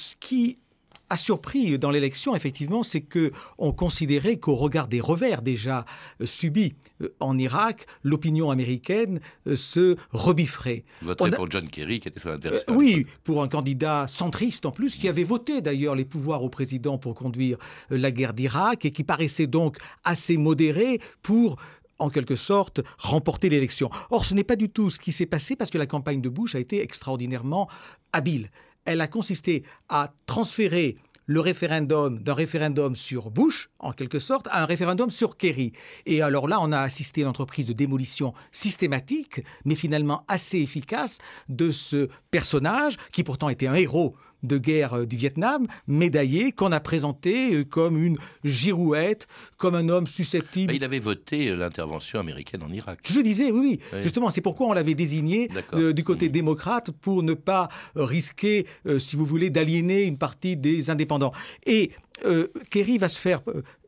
a 1.10 1.16
surpris 1.16 1.78
dans 1.78 1.90
l'élection, 1.90 2.34
effectivement, 2.36 2.82
c'est 2.82 3.00
que 3.00 3.32
on 3.56 3.72
considérait 3.72 4.36
qu'au 4.38 4.54
regard 4.56 4.88
des 4.88 5.00
revers 5.00 5.40
déjà 5.42 5.84
euh, 6.20 6.26
subis 6.26 6.74
euh, 7.02 7.08
en 7.20 7.38
Irak, 7.38 7.86
l'opinion 8.02 8.50
américaine 8.50 9.20
euh, 9.46 9.56
se 9.56 9.96
rebifferait. 10.12 10.84
A- 11.08 11.14
pour 11.30 11.50
John 11.50 11.68
Kerry, 11.68 12.00
qui 12.00 12.08
était 12.08 12.20
son 12.20 12.28
Euh, 12.30 12.34
adversaire. 12.34 12.64
oui, 12.76 13.06
pour 13.24 13.42
un 13.42 13.48
candidat 13.48 14.06
centriste 14.08 14.66
en 14.66 14.70
plus, 14.70 14.96
qui 14.96 15.08
avait 15.08 15.24
voté 15.24 15.60
d'ailleurs 15.60 15.94
les 15.94 16.04
pouvoirs 16.04 16.42
au 16.42 16.50
président 16.50 16.98
pour 16.98 17.14
conduire 17.14 17.56
la 17.90 18.10
guerre 18.10 18.34
d'Irak 18.34 18.84
et 18.84 18.90
qui 18.92 19.04
paraissait 19.04 19.46
donc 19.46 19.78
assez 20.04 20.36
modéré 20.36 21.00
pour 21.22 21.56
en 22.00 22.10
quelque 22.10 22.36
sorte, 22.36 22.80
remporter 22.98 23.48
l'élection. 23.48 23.90
Or, 24.10 24.24
ce 24.24 24.32
n'est 24.34 24.44
pas 24.44 24.54
du 24.54 24.68
tout 24.68 24.88
ce 24.88 25.00
qui 25.00 25.10
s'est 25.10 25.26
passé 25.26 25.56
parce 25.56 25.68
que 25.68 25.78
la 25.78 25.86
campagne 25.86 26.20
de 26.20 26.28
Bush 26.28 26.54
a 26.54 26.60
été 26.60 26.80
extraordinairement 26.80 27.68
habile. 28.12 28.50
Elle 28.88 29.02
a 29.02 29.06
consisté 29.06 29.64
à 29.90 30.14
transférer 30.24 30.96
le 31.26 31.40
référendum 31.40 32.22
d'un 32.22 32.32
référendum 32.32 32.96
sur 32.96 33.30
Bush, 33.30 33.68
en 33.80 33.92
quelque 33.92 34.18
sorte, 34.18 34.48
à 34.50 34.62
un 34.62 34.64
référendum 34.64 35.10
sur 35.10 35.36
Kerry. 35.36 35.74
Et 36.06 36.22
alors 36.22 36.48
là, 36.48 36.56
on 36.62 36.72
a 36.72 36.80
assisté 36.80 37.20
à 37.20 37.24
une 37.24 37.28
entreprise 37.28 37.66
de 37.66 37.74
démolition 37.74 38.32
systématique, 38.50 39.42
mais 39.66 39.74
finalement 39.74 40.24
assez 40.26 40.58
efficace, 40.58 41.18
de 41.50 41.70
ce 41.70 42.08
personnage, 42.30 42.96
qui 43.12 43.24
pourtant 43.24 43.50
était 43.50 43.66
un 43.66 43.74
héros 43.74 44.16
de 44.42 44.58
guerre 44.58 44.94
euh, 44.94 45.06
du 45.06 45.16
Vietnam, 45.16 45.66
médaillé, 45.86 46.52
qu'on 46.52 46.72
a 46.72 46.80
présenté 46.80 47.54
euh, 47.54 47.64
comme 47.64 48.02
une 48.02 48.18
girouette, 48.44 49.26
comme 49.56 49.74
un 49.74 49.88
homme 49.88 50.06
susceptible 50.06 50.68
Bah, 50.68 50.74
il 50.74 50.84
avait 50.84 50.98
voté 51.00 51.48
euh, 51.48 51.56
l'intervention 51.56 52.20
américaine 52.20 52.62
en 52.62 52.72
Irak. 52.72 53.00
je 53.04 53.20
disais, 53.20 53.50
oui, 53.50 53.60
oui. 53.60 53.80
Oui. 53.92 54.02
Justement, 54.02 54.30
c'est 54.30 54.40
pourquoi 54.40 54.66
on 54.68 54.72
l'avait 54.72 54.94
désigné 54.94 55.48
euh, 55.74 55.92
du 55.92 56.04
côté 56.04 56.28
démocrate 56.28 56.90
pour 56.90 57.22
ne 57.22 57.34
pas 57.34 57.68
risquer, 57.94 58.66
euh, 58.86 58.98
si 58.98 59.16
vous 59.16 59.24
voulez, 59.24 59.50
d'aliéner 59.50 60.02
une 60.02 60.18
partie 60.18 60.56
des 60.56 60.90
indépendants. 60.90 61.32
Et 61.66 61.92
euh, 62.24 62.48
Kerry 62.70 62.98
va 62.98 63.08
se 63.08 63.18
faire 63.18 63.42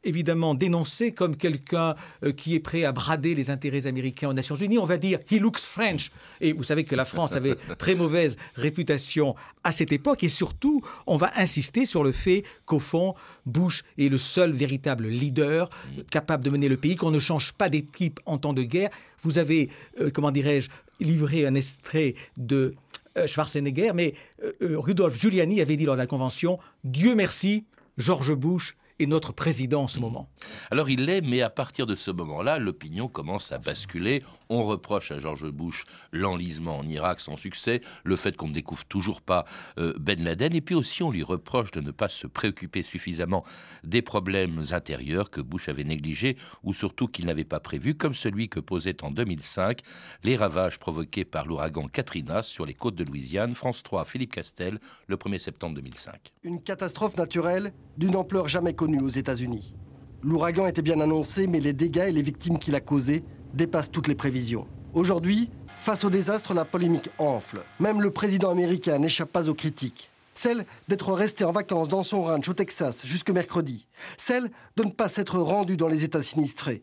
évidemment 0.04 0.54
dénoncer 0.54 1.12
comme 1.12 1.36
quelqu'un 1.36 1.94
euh, 2.24 2.32
qui 2.32 2.54
est 2.54 2.60
prêt 2.60 2.84
à 2.84 2.92
brader 2.92 3.34
les 3.34 3.50
intérêts 3.50 3.86
américains 3.86 4.28
aux 4.28 4.32
Nations 4.32 4.56
Unies. 4.56 4.78
On 4.78 4.84
va 4.84 4.96
dire 4.96 5.18
he 5.30 5.38
looks 5.38 5.58
French. 5.58 6.10
Et 6.40 6.52
vous 6.52 6.62
savez 6.62 6.84
que 6.84 6.94
la 6.94 7.04
France 7.04 7.32
avait 7.32 7.56
très 7.78 7.94
mauvaise 7.94 8.36
réputation 8.54 9.34
à 9.64 9.72
cette 9.72 9.92
époque. 9.92 10.24
Et 10.24 10.28
surtout, 10.28 10.82
on 11.06 11.16
va 11.16 11.32
insister 11.36 11.84
sur 11.84 12.04
le 12.04 12.12
fait 12.12 12.44
qu'au 12.64 12.78
fond, 12.78 13.14
Bush 13.46 13.82
est 13.98 14.08
le 14.08 14.18
seul 14.18 14.52
véritable 14.52 15.08
leader 15.08 15.70
capable 16.10 16.44
de 16.44 16.50
mener 16.50 16.68
le 16.68 16.76
pays, 16.76 16.96
qu'on 16.96 17.10
ne 17.10 17.18
change 17.18 17.52
pas 17.52 17.68
d'équipe 17.68 18.20
en 18.26 18.38
temps 18.38 18.52
de 18.52 18.62
guerre. 18.62 18.90
Vous 19.22 19.38
avez, 19.38 19.68
euh, 20.00 20.10
comment 20.12 20.30
dirais-je, 20.30 20.70
livré 21.00 21.46
un 21.46 21.54
extrait 21.54 22.14
de 22.36 22.74
euh, 23.16 23.26
Schwarzenegger, 23.26 23.92
mais 23.94 24.14
euh, 24.62 24.78
Rudolf 24.78 25.18
Giuliani 25.18 25.60
avait 25.60 25.76
dit 25.76 25.84
lors 25.84 25.96
de 25.96 26.00
la 26.00 26.06
convention 26.06 26.58
Dieu 26.84 27.14
merci, 27.14 27.64
George 27.98 28.34
Bush 28.34 28.76
est 29.00 29.06
notre 29.06 29.32
président 29.32 29.82
en 29.82 29.88
ce 29.88 29.98
moment. 29.98 30.28
Alors 30.70 30.90
il 30.90 31.06
l'est, 31.06 31.22
mais 31.22 31.40
à 31.40 31.50
partir 31.50 31.86
de 31.86 31.94
ce 31.94 32.10
moment-là, 32.10 32.58
l'opinion 32.58 33.08
commence 33.08 33.50
à 33.50 33.58
basculer. 33.58 34.22
On 34.48 34.64
reproche 34.64 35.10
à 35.10 35.18
George 35.18 35.50
Bush 35.50 35.84
l'enlisement 36.12 36.78
en 36.78 36.86
Irak 36.86 37.20
sans 37.20 37.36
succès, 37.36 37.80
le 38.04 38.16
fait 38.16 38.36
qu'on 38.36 38.48
ne 38.48 38.52
découvre 38.52 38.84
toujours 38.84 39.22
pas 39.22 39.44
euh, 39.78 39.94
Ben 39.98 40.22
Laden, 40.22 40.54
et 40.54 40.60
puis 40.60 40.74
aussi 40.74 41.02
on 41.02 41.10
lui 41.10 41.22
reproche 41.22 41.70
de 41.70 41.80
ne 41.80 41.90
pas 41.90 42.08
se 42.08 42.26
préoccuper 42.26 42.82
suffisamment 42.82 43.44
des 43.84 44.02
problèmes 44.02 44.62
intérieurs 44.72 45.30
que 45.30 45.40
Bush 45.40 45.68
avait 45.68 45.84
négligés 45.84 46.36
ou 46.62 46.74
surtout 46.74 47.08
qu'il 47.08 47.26
n'avait 47.26 47.44
pas 47.44 47.60
prévus, 47.60 47.94
comme 47.94 48.14
celui 48.14 48.48
que 48.48 48.60
posait 48.60 49.02
en 49.02 49.10
2005 49.10 49.80
les 50.24 50.36
ravages 50.36 50.78
provoqués 50.78 51.24
par 51.24 51.46
l'ouragan 51.46 51.86
Katrina 51.86 52.42
sur 52.42 52.66
les 52.66 52.74
côtes 52.74 52.96
de 52.96 53.04
Louisiane. 53.04 53.54
France 53.54 53.82
3, 53.82 54.04
Philippe 54.04 54.32
Castel, 54.32 54.78
le 55.06 55.16
1er 55.16 55.38
septembre 55.38 55.74
2005. 55.76 56.32
Une 56.42 56.62
catastrophe 56.62 57.16
naturelle 57.16 57.72
d'une 57.96 58.16
ampleur 58.16 58.48
jamais 58.48 58.74
connue 58.74 58.89
aux 58.98 59.08
États-Unis. 59.08 59.74
L'ouragan 60.22 60.66
était 60.66 60.82
bien 60.82 61.00
annoncé, 61.00 61.46
mais 61.46 61.60
les 61.60 61.72
dégâts 61.72 62.08
et 62.08 62.12
les 62.12 62.22
victimes 62.22 62.58
qu'il 62.58 62.74
a 62.74 62.80
causés 62.80 63.24
dépassent 63.54 63.90
toutes 63.90 64.08
les 64.08 64.14
prévisions. 64.14 64.66
Aujourd'hui, 64.92 65.50
face 65.84 66.04
au 66.04 66.10
désastre, 66.10 66.52
la 66.52 66.64
polémique 66.64 67.10
enfle. 67.18 67.62
Même 67.78 68.02
le 68.02 68.10
président 68.10 68.50
américain 68.50 68.98
n'échappe 68.98 69.32
pas 69.32 69.48
aux 69.48 69.54
critiques. 69.54 70.10
Celle 70.34 70.64
d'être 70.88 71.12
resté 71.12 71.44
en 71.44 71.52
vacances 71.52 71.88
dans 71.88 72.02
son 72.02 72.22
ranch 72.22 72.48
au 72.48 72.54
Texas 72.54 73.04
jusque 73.04 73.30
mercredi. 73.30 73.86
Celle 74.18 74.50
de 74.76 74.84
ne 74.84 74.90
pas 74.90 75.08
s'être 75.08 75.38
rendu 75.38 75.76
dans 75.76 75.88
les 75.88 76.04
États 76.04 76.22
sinistrés. 76.22 76.82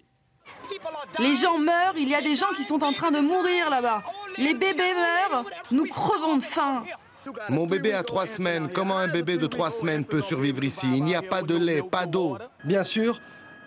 Les 1.20 1.36
gens 1.36 1.58
meurent, 1.58 1.98
il 1.98 2.10
y 2.10 2.16
a 2.16 2.22
des 2.22 2.36
gens 2.36 2.54
qui 2.56 2.64
sont 2.64 2.84
en 2.84 2.94
train 2.94 3.12
de 3.12 3.20
mourir 3.20 3.70
là-bas. 3.70 4.04
Les 4.38 4.54
bébés 4.54 4.94
meurent, 4.94 5.46
nous 5.72 5.86
crevons 5.86 6.38
de 6.38 6.44
faim. 6.44 6.84
Mon 7.50 7.68
bébé 7.68 7.94
a 7.94 8.04
trois 8.04 8.28
semaines. 8.28 8.70
Comment 8.74 8.98
un 8.98 9.08
bébé 9.08 9.38
de 9.38 9.48
trois 9.48 9.72
semaines 9.72 10.06
peut 10.06 10.22
survivre 10.22 10.64
ici? 10.64 10.88
Il 10.98 11.04
n'y 11.04 11.16
a 11.16 11.22
pas 11.22 11.42
de 11.42 11.56
lait, 11.58 11.82
pas 11.82 12.06
d'eau. 12.06 12.38
Bien 12.64 12.84
sûr, 12.84 13.20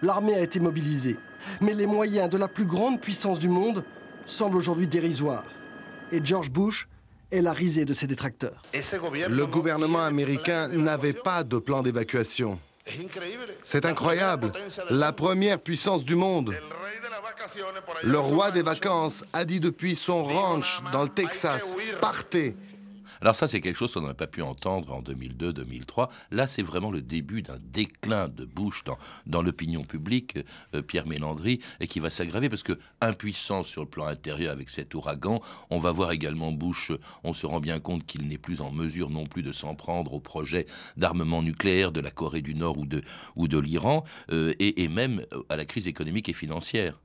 l'armée 0.03 0.35
a 0.35 0.41
été 0.41 0.61
mobilisée. 0.61 1.17
Mais 1.61 1.75
les 1.75 1.87
moyens 1.87 2.31
de 2.31 2.37
la 2.37 2.49
plus 2.49 2.67
grande 2.67 3.01
puissance 3.01 3.39
du 3.39 3.49
monde 3.49 3.85
semblent 4.27 4.57
aujourd'hui 4.57 4.87
dérisoires. 4.87 5.45
Et 6.13 6.21
George 6.25 6.51
Bush 6.51 6.89
est 7.31 7.43
la 7.43 7.53
risée 7.53 7.85
de 7.85 7.95
ses 7.95 8.07
détracteurs. 8.07 8.63
Le 8.73 9.45
gouvernement 9.47 10.03
américain 10.03 10.69
n'avait 10.69 11.13
pas 11.13 11.45
de 11.45 11.59
plan 11.59 11.83
d'évacuation. 11.83 12.59
C'est 13.63 13.85
incroyable. 13.85 14.53
La 14.91 15.13
première 15.13 15.61
puissance 15.61 16.05
du 16.05 16.17
monde. 16.17 16.55
Le 18.03 18.19
roi 18.19 18.51
des 18.51 18.63
vacances 18.63 19.25
a 19.33 19.45
dit 19.45 19.61
depuis 19.61 19.95
son 19.97 20.25
ranch 20.25 20.83
dans 20.93 21.05
le 21.05 21.09
Texas, 21.09 21.63
partez. 22.01 22.57
Alors 23.21 23.37
ça, 23.37 23.49
c'est 23.49 23.61
quelque 23.61 23.77
chose 23.77 23.93
qu'on 23.93 24.01
n'aurait 24.01 24.15
pas 24.15 24.27
pu 24.27 24.43
entendre 24.43 24.93
en 24.93 25.03
2002-2003. 25.03 26.09
Là, 26.31 26.47
c'est 26.47 26.63
vraiment 26.63 26.91
le 26.91 27.03
début 27.03 27.43
d'un 27.43 27.59
déclin 27.61 28.29
de 28.29 28.45
Bush 28.45 28.85
dans, 29.27 29.43
l'opinion 29.43 29.85
publique, 29.85 30.39
euh, 30.75 30.83
Pierre 30.83 31.07
Mélandry, 31.07 31.61
et 31.81 31.87
qui 31.87 32.01
va 32.01 32.11
s'aggraver 32.11 32.49
parce 32.49 32.63
que 32.63 32.79
impuissant 33.01 33.63
sur 33.63 33.83
le 33.83 33.89
plan 33.89 34.07
intérieur 34.07 34.53
avec 34.53 34.71
cet 34.71 34.95
ouragan, 34.95 35.41
on 35.71 35.79
va 35.79 35.93
voir 35.93 36.13
également 36.13 36.53
Bush, 36.53 36.91
euh, 36.91 36.99
on 37.25 37.33
se 37.33 37.47
rend 37.47 37.61
bien 37.61 37.81
compte 37.81 38.07
qu'il 38.07 38.27
n'est 38.29 38.39
plus 38.39 38.61
en 38.61 38.71
mesure 38.71 39.11
non 39.11 39.27
plus 39.27 39.43
de 39.43 39.53
s'en 39.53 39.75
prendre 39.75 40.13
au 40.13 40.21
projet 40.21 40.67
d'armement 40.97 41.43
nucléaire 41.43 41.93
de 41.93 42.01
la 42.01 42.11
Corée 42.11 42.43
du 42.43 42.55
Nord 42.55 42.79
ou 43.37 43.49
de, 43.49 43.59
l'Iran, 43.59 44.05
euh, 44.31 44.55
et, 44.59 44.83
et 44.83 44.89
même 44.89 45.25
euh, 45.33 45.43
à 45.49 45.57
la 45.57 45.65
crise 45.65 45.87
économique 45.87 46.29
et 46.29 46.33
financière. 46.33 46.99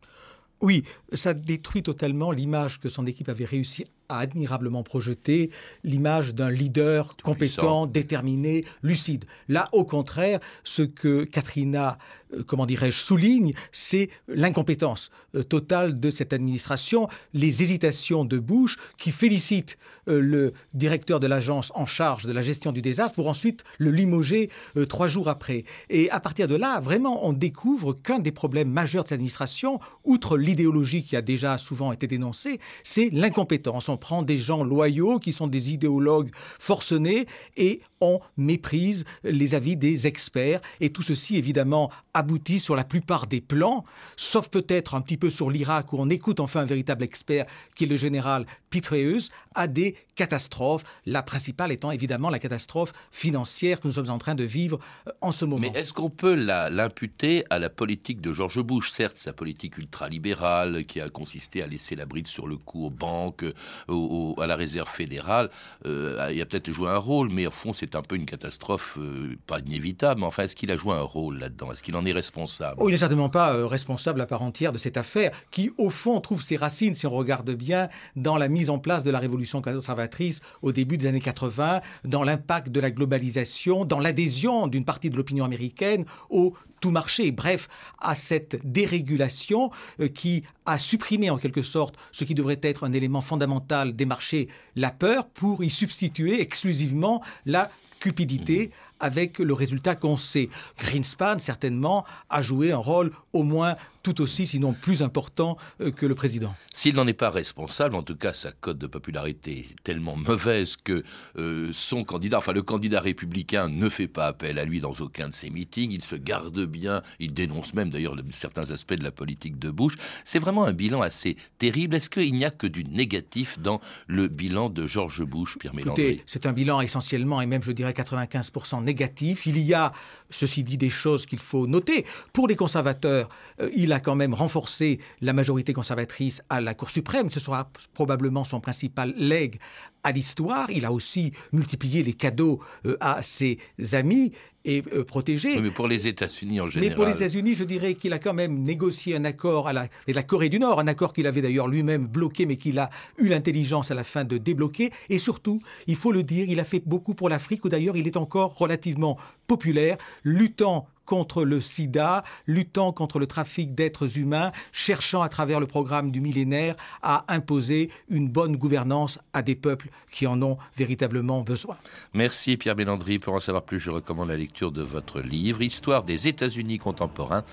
Oui, 0.61 0.83
ça 1.13 1.33
détruit 1.33 1.83
totalement 1.83 2.31
l'image 2.31 2.79
que 2.79 2.89
son 2.89 3.05
équipe 3.05 3.29
avait 3.29 3.45
réussi 3.45 3.85
a 4.09 4.19
admirablement 4.19 4.83
projeté 4.83 5.49
l'image 5.83 6.33
d'un 6.33 6.51
leader 6.51 7.15
compétent, 7.23 7.87
déterminé, 7.87 8.65
lucide. 8.83 9.25
Là, 9.47 9.69
au 9.71 9.85
contraire, 9.85 10.39
ce 10.63 10.83
que 10.83 11.23
Katrina, 11.23 11.97
euh, 12.33 12.43
comment 12.45 12.65
dirais-je, 12.65 12.97
souligne, 12.97 13.51
c'est 13.71 14.09
l'incompétence 14.27 15.11
euh, 15.35 15.43
totale 15.43 15.99
de 15.99 16.09
cette 16.09 16.33
administration, 16.33 17.07
les 17.33 17.63
hésitations 17.63 18.25
de 18.25 18.37
Bush 18.37 18.77
qui 18.97 19.11
félicite 19.11 19.77
euh, 20.07 20.19
le 20.19 20.53
directeur 20.73 21.19
de 21.19 21.27
l'agence 21.27 21.71
en 21.75 21.85
charge 21.85 22.25
de 22.25 22.31
la 22.31 22.41
gestion 22.41 22.71
du 22.71 22.81
désastre 22.81 23.15
pour 23.15 23.27
ensuite 23.27 23.63
le 23.77 23.91
limoger 23.91 24.49
trois 24.89 25.07
jours 25.07 25.29
après. 25.29 25.63
Et 25.89 26.09
à 26.09 26.19
partir 26.19 26.47
de 26.47 26.55
là, 26.55 26.79
vraiment, 26.79 27.25
on 27.25 27.33
découvre 27.33 27.93
qu'un 27.93 28.19
des 28.19 28.31
problèmes 28.31 28.69
majeurs 28.69 29.03
de 29.03 29.09
cette 29.09 29.15
administration, 29.15 29.79
outre 30.03 30.37
l'idéologie 30.37 31.03
qui 31.03 31.15
a 31.15 31.21
déjà 31.21 31.57
souvent 31.57 31.91
été 31.91 32.07
dénoncée, 32.07 32.59
c'est 32.83 33.09
l'incompétence. 33.11 33.89
On 33.95 33.97
prend 33.97 34.23
des 34.23 34.37
gens 34.37 34.65
loyaux 34.65 35.19
qui 35.19 35.31
sont 35.31 35.47
des 35.47 35.71
idéologues 35.71 36.29
forcenés 36.59 37.27
et 37.55 37.79
on 38.01 38.19
méprise 38.37 39.05
les 39.23 39.55
avis 39.55 39.77
des 39.77 40.07
experts. 40.07 40.61
Et 40.79 40.89
tout 40.89 41.01
ceci, 41.01 41.37
évidemment, 41.37 41.91
aboutit 42.13 42.59
sur 42.59 42.75
la 42.75 42.83
plupart 42.83 43.27
des 43.27 43.41
plans, 43.41 43.83
sauf 44.15 44.49
peut-être 44.49 44.95
un 44.95 45.01
petit 45.01 45.17
peu 45.17 45.29
sur 45.29 45.49
l'Irak 45.49 45.93
où 45.93 45.97
on 45.99 46.09
écoute 46.09 46.39
enfin 46.39 46.61
un 46.61 46.65
véritable 46.65 47.03
expert 47.03 47.45
qui 47.75 47.85
est 47.85 47.87
le 47.87 47.97
général 47.97 48.45
Pitreus, 48.69 49.29
à 49.53 49.67
des 49.67 49.95
catastrophes. 50.15 50.83
La 51.05 51.23
principale 51.23 51.71
étant 51.71 51.91
évidemment 51.91 52.29
la 52.29 52.39
catastrophe 52.39 52.93
financière 53.11 53.79
que 53.79 53.87
nous 53.87 53.93
sommes 53.93 54.09
en 54.09 54.17
train 54.17 54.35
de 54.35 54.43
vivre 54.43 54.79
euh, 55.07 55.11
en 55.21 55.31
ce 55.31 55.45
moment. 55.45 55.71
Mais 55.73 55.79
est-ce 55.79 55.93
qu'on 55.93 56.09
peut 56.09 56.35
l'imputer 56.35 57.45
à 57.49 57.59
la 57.59 57.69
politique 57.69 58.21
de 58.21 58.33
George 58.33 58.61
Bush? 58.61 58.91
Certes, 58.91 59.17
sa 59.17 59.33
politique 59.33 59.77
ultralibérale 59.77 60.85
qui 60.85 60.99
a 60.99 61.09
consisté 61.09 61.63
à 61.63 61.67
laisser 61.67 61.95
la 61.95 62.05
bride 62.05 62.27
sur 62.27 62.47
le 62.47 62.57
cou 62.57 62.85
aux 62.85 62.89
banques, 62.89 63.45
euh, 63.89 64.33
à 64.41 64.47
la 64.47 64.55
réserve 64.55 64.89
fédérale, 64.89 65.49
euh, 65.85 66.29
il 66.33 66.41
a 66.41 66.45
peut-être 66.45 66.69
joué 66.69 66.89
un 66.89 66.97
rôle, 66.97 67.29
mais 67.29 67.47
au 67.47 67.51
fond, 67.51 67.73
c'est 67.73 67.94
un 67.95 68.01
peu 68.01 68.15
une 68.15 68.25
catastrophe, 68.25 68.97
euh, 68.99 69.35
pas 69.47 69.59
inévitable, 69.59 70.21
mais 70.21 70.27
enfin, 70.27 70.43
est-ce 70.43 70.55
qu'il 70.55 70.71
a 70.71 70.75
joué 70.75 70.93
un 70.93 71.01
rôle 71.01 71.39
là-dedans? 71.39 71.71
Est-ce 71.71 71.83
qu'il 71.83 71.95
en 71.95 72.05
est 72.05 72.11
responsable? 72.11 72.75
Oh, 72.79 72.89
il 72.89 72.91
n'est 72.91 72.97
certainement 72.97 73.29
pas 73.29 73.53
euh, 73.53 73.65
responsable 73.65 74.21
à 74.21 74.25
part 74.25 74.41
entière 74.41 74.71
de 74.71 74.77
cette 74.77 74.97
affaire, 74.97 75.31
qui 75.51 75.71
au 75.77 75.89
fond 75.89 76.19
trouve 76.19 76.41
ses 76.41 76.57
racines, 76.57 76.93
si 76.93 77.07
on 77.07 77.11
regarde 77.11 77.51
bien, 77.51 77.89
dans 78.15 78.37
la 78.37 78.47
mise 78.47 78.69
en 78.69 78.79
place 78.79 79.03
de 79.03 79.11
la 79.11 79.19
révolution 79.19 79.61
conservatrice 79.61 80.41
au 80.61 80.71
début 80.71 80.97
des 80.97 81.07
années 81.07 81.21
80, 81.21 81.81
dans 82.03 82.23
l'impact 82.23 82.69
de 82.69 82.79
la 82.79 82.91
globalisation, 82.91 83.85
dans 83.85 83.99
l'adhésion 83.99 84.67
d'une 84.67 84.85
partie 84.85 85.09
de 85.09 85.17
l'opinion 85.17 85.45
américaine 85.45 86.05
au 86.29 86.53
tout 86.79 86.91
marché, 86.91 87.31
bref, 87.31 87.67
à 87.99 88.15
cette 88.15 88.59
dérégulation 88.63 89.71
euh, 89.99 90.07
qui 90.07 90.43
a 90.65 90.79
supprimé 90.79 91.29
en 91.29 91.37
quelque 91.37 91.61
sorte 91.61 91.95
ce 92.11 92.23
qui 92.23 92.35
devrait 92.35 92.59
être 92.61 92.85
un 92.85 92.93
élément 92.93 93.21
fondamental 93.21 93.95
des 93.95 94.05
marchés, 94.05 94.47
la 94.75 94.91
peur, 94.91 95.27
pour 95.27 95.63
y 95.63 95.69
substituer 95.69 96.41
exclusivement 96.41 97.21
la 97.45 97.69
cupidité 97.99 98.71
avec 98.99 99.39
le 99.39 99.53
résultat 99.53 99.95
qu'on 99.95 100.17
sait. 100.17 100.49
Greenspan, 100.79 101.39
certainement, 101.39 102.05
a 102.29 102.41
joué 102.41 102.71
un 102.71 102.77
rôle 102.77 103.11
au 103.33 103.43
moins 103.43 103.75
tout 104.05 104.21
aussi, 104.21 104.45
sinon 104.45 104.73
plus 104.73 105.01
important 105.01 105.57
euh, 105.81 105.89
que 105.89 106.05
le 106.05 106.13
président. 106.13 106.55
S'il 106.71 106.93
n'en 106.93 107.07
est 107.07 107.13
pas 107.13 107.31
responsable, 107.31 107.95
en 107.95 108.03
tout 108.03 108.15
cas, 108.15 108.35
sa 108.35 108.51
cote 108.51 108.77
de 108.77 108.85
popularité 108.85 109.65
est 109.71 109.83
tellement 109.83 110.15
mauvaise 110.15 110.75
que 110.77 111.01
euh, 111.37 111.71
son 111.73 112.03
candidat, 112.03 112.37
enfin 112.37 112.53
le 112.53 112.61
candidat 112.61 113.01
républicain, 113.01 113.67
ne 113.67 113.89
fait 113.89 114.07
pas 114.07 114.27
appel 114.27 114.59
à 114.59 114.63
lui 114.65 114.79
dans 114.79 114.93
aucun 114.99 115.29
de 115.29 115.33
ses 115.33 115.49
meetings. 115.49 115.91
Il 115.91 116.03
se 116.03 116.15
garde 116.15 116.63
bien, 116.67 117.01
il 117.19 117.33
dénonce 117.33 117.73
même 117.73 117.89
d'ailleurs 117.89 118.15
le- 118.15 118.21
certains 118.31 118.69
aspects 118.69 118.93
de 118.93 119.03
la 119.03 119.11
politique 119.11 119.57
de 119.57 119.71
Bush. 119.71 119.93
C'est 120.23 120.37
vraiment 120.37 120.65
un 120.65 120.73
bilan 120.73 121.01
assez 121.01 121.35
terrible. 121.57 121.95
Est-ce 121.95 122.11
qu'il 122.11 122.33
n'y 122.33 122.45
a 122.45 122.51
que 122.51 122.67
du 122.67 122.83
négatif 122.83 123.57
dans 123.57 123.81
le 124.05 124.27
bilan 124.27 124.69
de 124.69 124.85
George 124.85 125.23
Bush, 125.23 125.57
Pierre 125.57 125.73
Mélandry 125.73 126.21
c'est 126.27 126.45
un 126.45 126.53
bilan 126.53 126.79
essentiellement, 126.81 127.41
et 127.41 127.47
même 127.47 127.63
je 127.63 127.71
dirais 127.71 127.93
95% 127.93 128.83
négatif. 128.83 129.47
Il 129.47 129.57
y 129.57 129.73
a, 129.73 129.91
ceci 130.29 130.63
dit, 130.63 130.77
des 130.77 130.89
choses 130.91 131.25
qu'il 131.25 131.39
faut 131.39 131.65
noter. 131.65 132.05
Pour 132.33 132.47
les 132.47 132.55
conservateurs, 132.55 133.29
euh, 133.61 133.69
il 133.75 133.91
a 133.93 133.94
quand 133.99 134.15
même 134.15 134.33
renforcé 134.33 134.99
la 135.21 135.33
majorité 135.33 135.73
conservatrice 135.73 136.41
à 136.49 136.61
la 136.61 136.73
Cour 136.73 136.89
suprême. 136.89 137.29
Ce 137.29 137.39
sera 137.39 137.69
probablement 137.93 138.43
son 138.43 138.59
principal 138.59 139.13
legs 139.17 139.59
à 140.03 140.11
l'histoire. 140.11 140.69
Il 140.71 140.85
a 140.85 140.91
aussi 140.91 141.31
multiplié 141.51 142.03
les 142.03 142.13
cadeaux 142.13 142.59
euh, 142.85 142.97
à 142.99 143.21
ses 143.23 143.57
amis 143.93 144.31
et 144.65 144.83
euh, 144.93 145.03
protégés. 145.03 145.55
Oui, 145.55 145.61
mais 145.61 145.71
pour 145.71 145.87
les 145.87 146.07
États-Unis 146.07 146.59
en 146.59 146.67
général. 146.67 146.89
Mais 146.89 146.95
pour 146.95 147.05
les 147.05 147.15
États-Unis, 147.15 147.55
je 147.55 147.63
dirais 147.63 147.93
qu'il 147.95 148.13
a 148.13 148.19
quand 148.19 148.33
même 148.33 148.63
négocié 148.63 149.15
un 149.15 149.25
accord 149.25 149.67
à 149.67 149.73
la, 149.73 149.81
avec 149.81 150.15
la 150.15 150.23
Corée 150.23 150.49
du 150.49 150.59
Nord, 150.59 150.79
un 150.79 150.87
accord 150.87 151.13
qu'il 151.13 151.27
avait 151.27 151.41
d'ailleurs 151.41 151.67
lui-même 151.67 152.07
bloqué, 152.07 152.45
mais 152.45 152.57
qu'il 152.57 152.79
a 152.79 152.89
eu 153.17 153.27
l'intelligence 153.27 153.91
à 153.91 153.95
la 153.95 154.03
fin 154.03 154.23
de 154.23 154.37
débloquer. 154.37 154.91
Et 155.09 155.17
surtout, 155.17 155.61
il 155.87 155.95
faut 155.95 156.11
le 156.11 156.23
dire, 156.23 156.47
il 156.49 156.59
a 156.59 156.63
fait 156.63 156.81
beaucoup 156.85 157.13
pour 157.13 157.29
l'Afrique, 157.29 157.63
où 157.65 157.69
d'ailleurs 157.69 157.95
il 157.95 158.07
est 158.07 158.17
encore 158.17 158.57
relativement 158.57 159.17
populaire, 159.47 159.97
luttant 160.23 160.87
contre 161.05 161.43
le 161.43 161.61
sida, 161.61 162.23
luttant 162.47 162.91
contre 162.91 163.19
le 163.19 163.27
trafic 163.27 163.75
d'êtres 163.75 164.17
humains, 164.17 164.51
cherchant 164.71 165.21
à 165.21 165.29
travers 165.29 165.59
le 165.59 165.67
programme 165.67 166.11
du 166.11 166.21
millénaire 166.21 166.75
à 167.01 167.25
imposer 167.27 167.89
une 168.09 168.29
bonne 168.29 168.57
gouvernance 168.57 169.19
à 169.33 169.41
des 169.41 169.55
peuples 169.55 169.89
qui 170.11 170.27
en 170.27 170.41
ont 170.41 170.57
véritablement 170.75 171.41
besoin. 171.41 171.77
Merci 172.13 172.57
Pierre 172.57 172.75
Mélandry. 172.75 173.19
Pour 173.19 173.33
en 173.33 173.39
savoir 173.39 173.63
plus, 173.63 173.79
je 173.79 173.91
recommande 173.91 174.29
la 174.29 174.37
lecture 174.37 174.71
de 174.71 174.81
votre 174.81 175.21
livre 175.21 175.61
Histoire 175.61 176.03
des 176.03 176.27
États-Unis 176.27 176.77
contemporains 176.77 177.43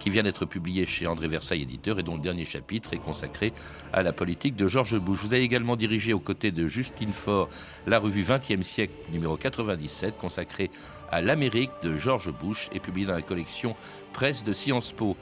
qui 0.00 0.10
vient 0.10 0.24
d'être 0.24 0.46
publié 0.46 0.86
chez 0.86 1.06
André 1.06 1.28
Versailles 1.28 1.62
éditeur 1.62 2.00
et 2.00 2.02
dont 2.02 2.14
le 2.14 2.20
dernier 2.20 2.44
chapitre 2.44 2.94
est 2.94 2.98
consacré 2.98 3.52
à 3.92 4.02
la 4.02 4.12
politique 4.12 4.56
de 4.56 4.66
George 4.66 4.98
Bush. 4.98 5.20
Vous 5.22 5.34
avez 5.34 5.44
également 5.44 5.76
dirigé 5.76 6.12
aux 6.12 6.20
côtés 6.20 6.50
de 6.50 6.66
Justine 6.66 7.12
Faure 7.12 7.48
la 7.86 7.98
revue 7.98 8.22
20e 8.22 8.62
siècle 8.62 8.94
numéro 9.12 9.36
97 9.36 10.16
consacrée 10.16 10.70
à 11.12 11.20
l'Amérique 11.20 11.70
de 11.82 11.96
George 11.96 12.32
Bush 12.32 12.68
et 12.72 12.80
publiée 12.80 13.06
dans 13.06 13.14
la 13.14 13.22
collection 13.22 13.76
Presse 14.12 14.42
de 14.42 14.52
Sciences 14.52 14.92
Po. 14.92 15.16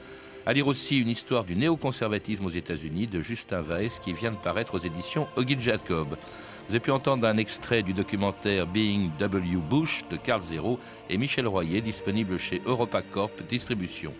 À 0.45 0.53
lire 0.53 0.67
aussi 0.67 0.99
une 0.99 1.09
histoire 1.09 1.43
du 1.43 1.55
néoconservatisme 1.55 2.45
aux 2.45 2.49
États-Unis 2.49 3.07
de 3.07 3.21
Justin 3.21 3.61
Weiss 3.61 3.99
qui 3.99 4.13
vient 4.13 4.31
de 4.31 4.37
paraître 4.37 4.73
aux 4.73 4.79
éditions 4.79 5.27
Ogil 5.35 5.59
Jacob. 5.59 6.17
Vous 6.67 6.75
avez 6.75 6.79
pu 6.79 6.91
entendre 6.91 7.27
un 7.27 7.37
extrait 7.37 7.83
du 7.83 7.93
documentaire 7.93 8.65
Being 8.65 9.11
W. 9.19 9.57
Bush 9.57 10.03
de 10.09 10.17
Carl 10.17 10.41
Zero 10.41 10.79
et 11.09 11.17
Michel 11.17 11.47
Royer, 11.47 11.81
disponible 11.81 12.37
chez 12.37 12.61
EuropaCorp 12.65 13.43
Distribution. 13.49 14.13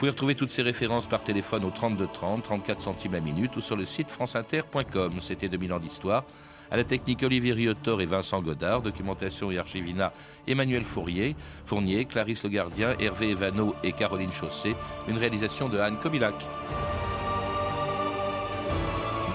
Vous 0.00 0.06
pouvez 0.06 0.12
retrouver 0.12 0.34
toutes 0.34 0.48
ces 0.48 0.62
références 0.62 1.06
par 1.06 1.22
téléphone 1.22 1.62
au 1.62 1.68
32 1.68 2.06
30, 2.06 2.42
34 2.42 2.80
centimes 2.80 3.12
la 3.12 3.20
minute 3.20 3.54
ou 3.58 3.60
sur 3.60 3.76
le 3.76 3.84
site 3.84 4.10
franceinter.com. 4.10 5.20
C'était 5.20 5.50
2000 5.50 5.74
ans 5.74 5.78
d'histoire. 5.78 6.24
À 6.70 6.78
la 6.78 6.84
technique 6.84 7.22
Olivier 7.22 7.52
Riotor 7.52 8.00
et 8.00 8.06
Vincent 8.06 8.40
Godard, 8.40 8.80
documentation 8.80 9.50
et 9.50 9.58
archivina 9.58 10.14
Emmanuel 10.46 10.84
Fournier, 10.84 11.36
Fournier, 11.66 12.06
Clarisse 12.06 12.44
Le 12.44 12.48
Gardien, 12.48 12.94
Hervé 12.98 13.32
Evano 13.32 13.74
et 13.84 13.92
Caroline 13.92 14.32
Chausset, 14.32 14.74
une 15.06 15.18
réalisation 15.18 15.68
de 15.68 15.78
Anne 15.78 15.98
Kobilac. 15.98 16.48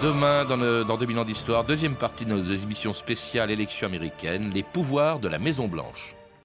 Demain, 0.01 0.45
dans, 0.45 0.83
dans 0.83 0.97
2000 0.97 1.19
ans 1.19 1.25
d'histoire, 1.25 1.63
deuxième 1.63 1.93
partie 1.93 2.25
de 2.25 2.33
nos 2.33 2.43
émissions 2.43 2.93
spéciales 2.93 3.51
élections 3.51 3.85
américaines, 3.85 4.49
les 4.51 4.63
pouvoirs 4.63 5.19
de 5.19 5.27
la 5.27 5.37
Maison-Blanche. 5.37 6.15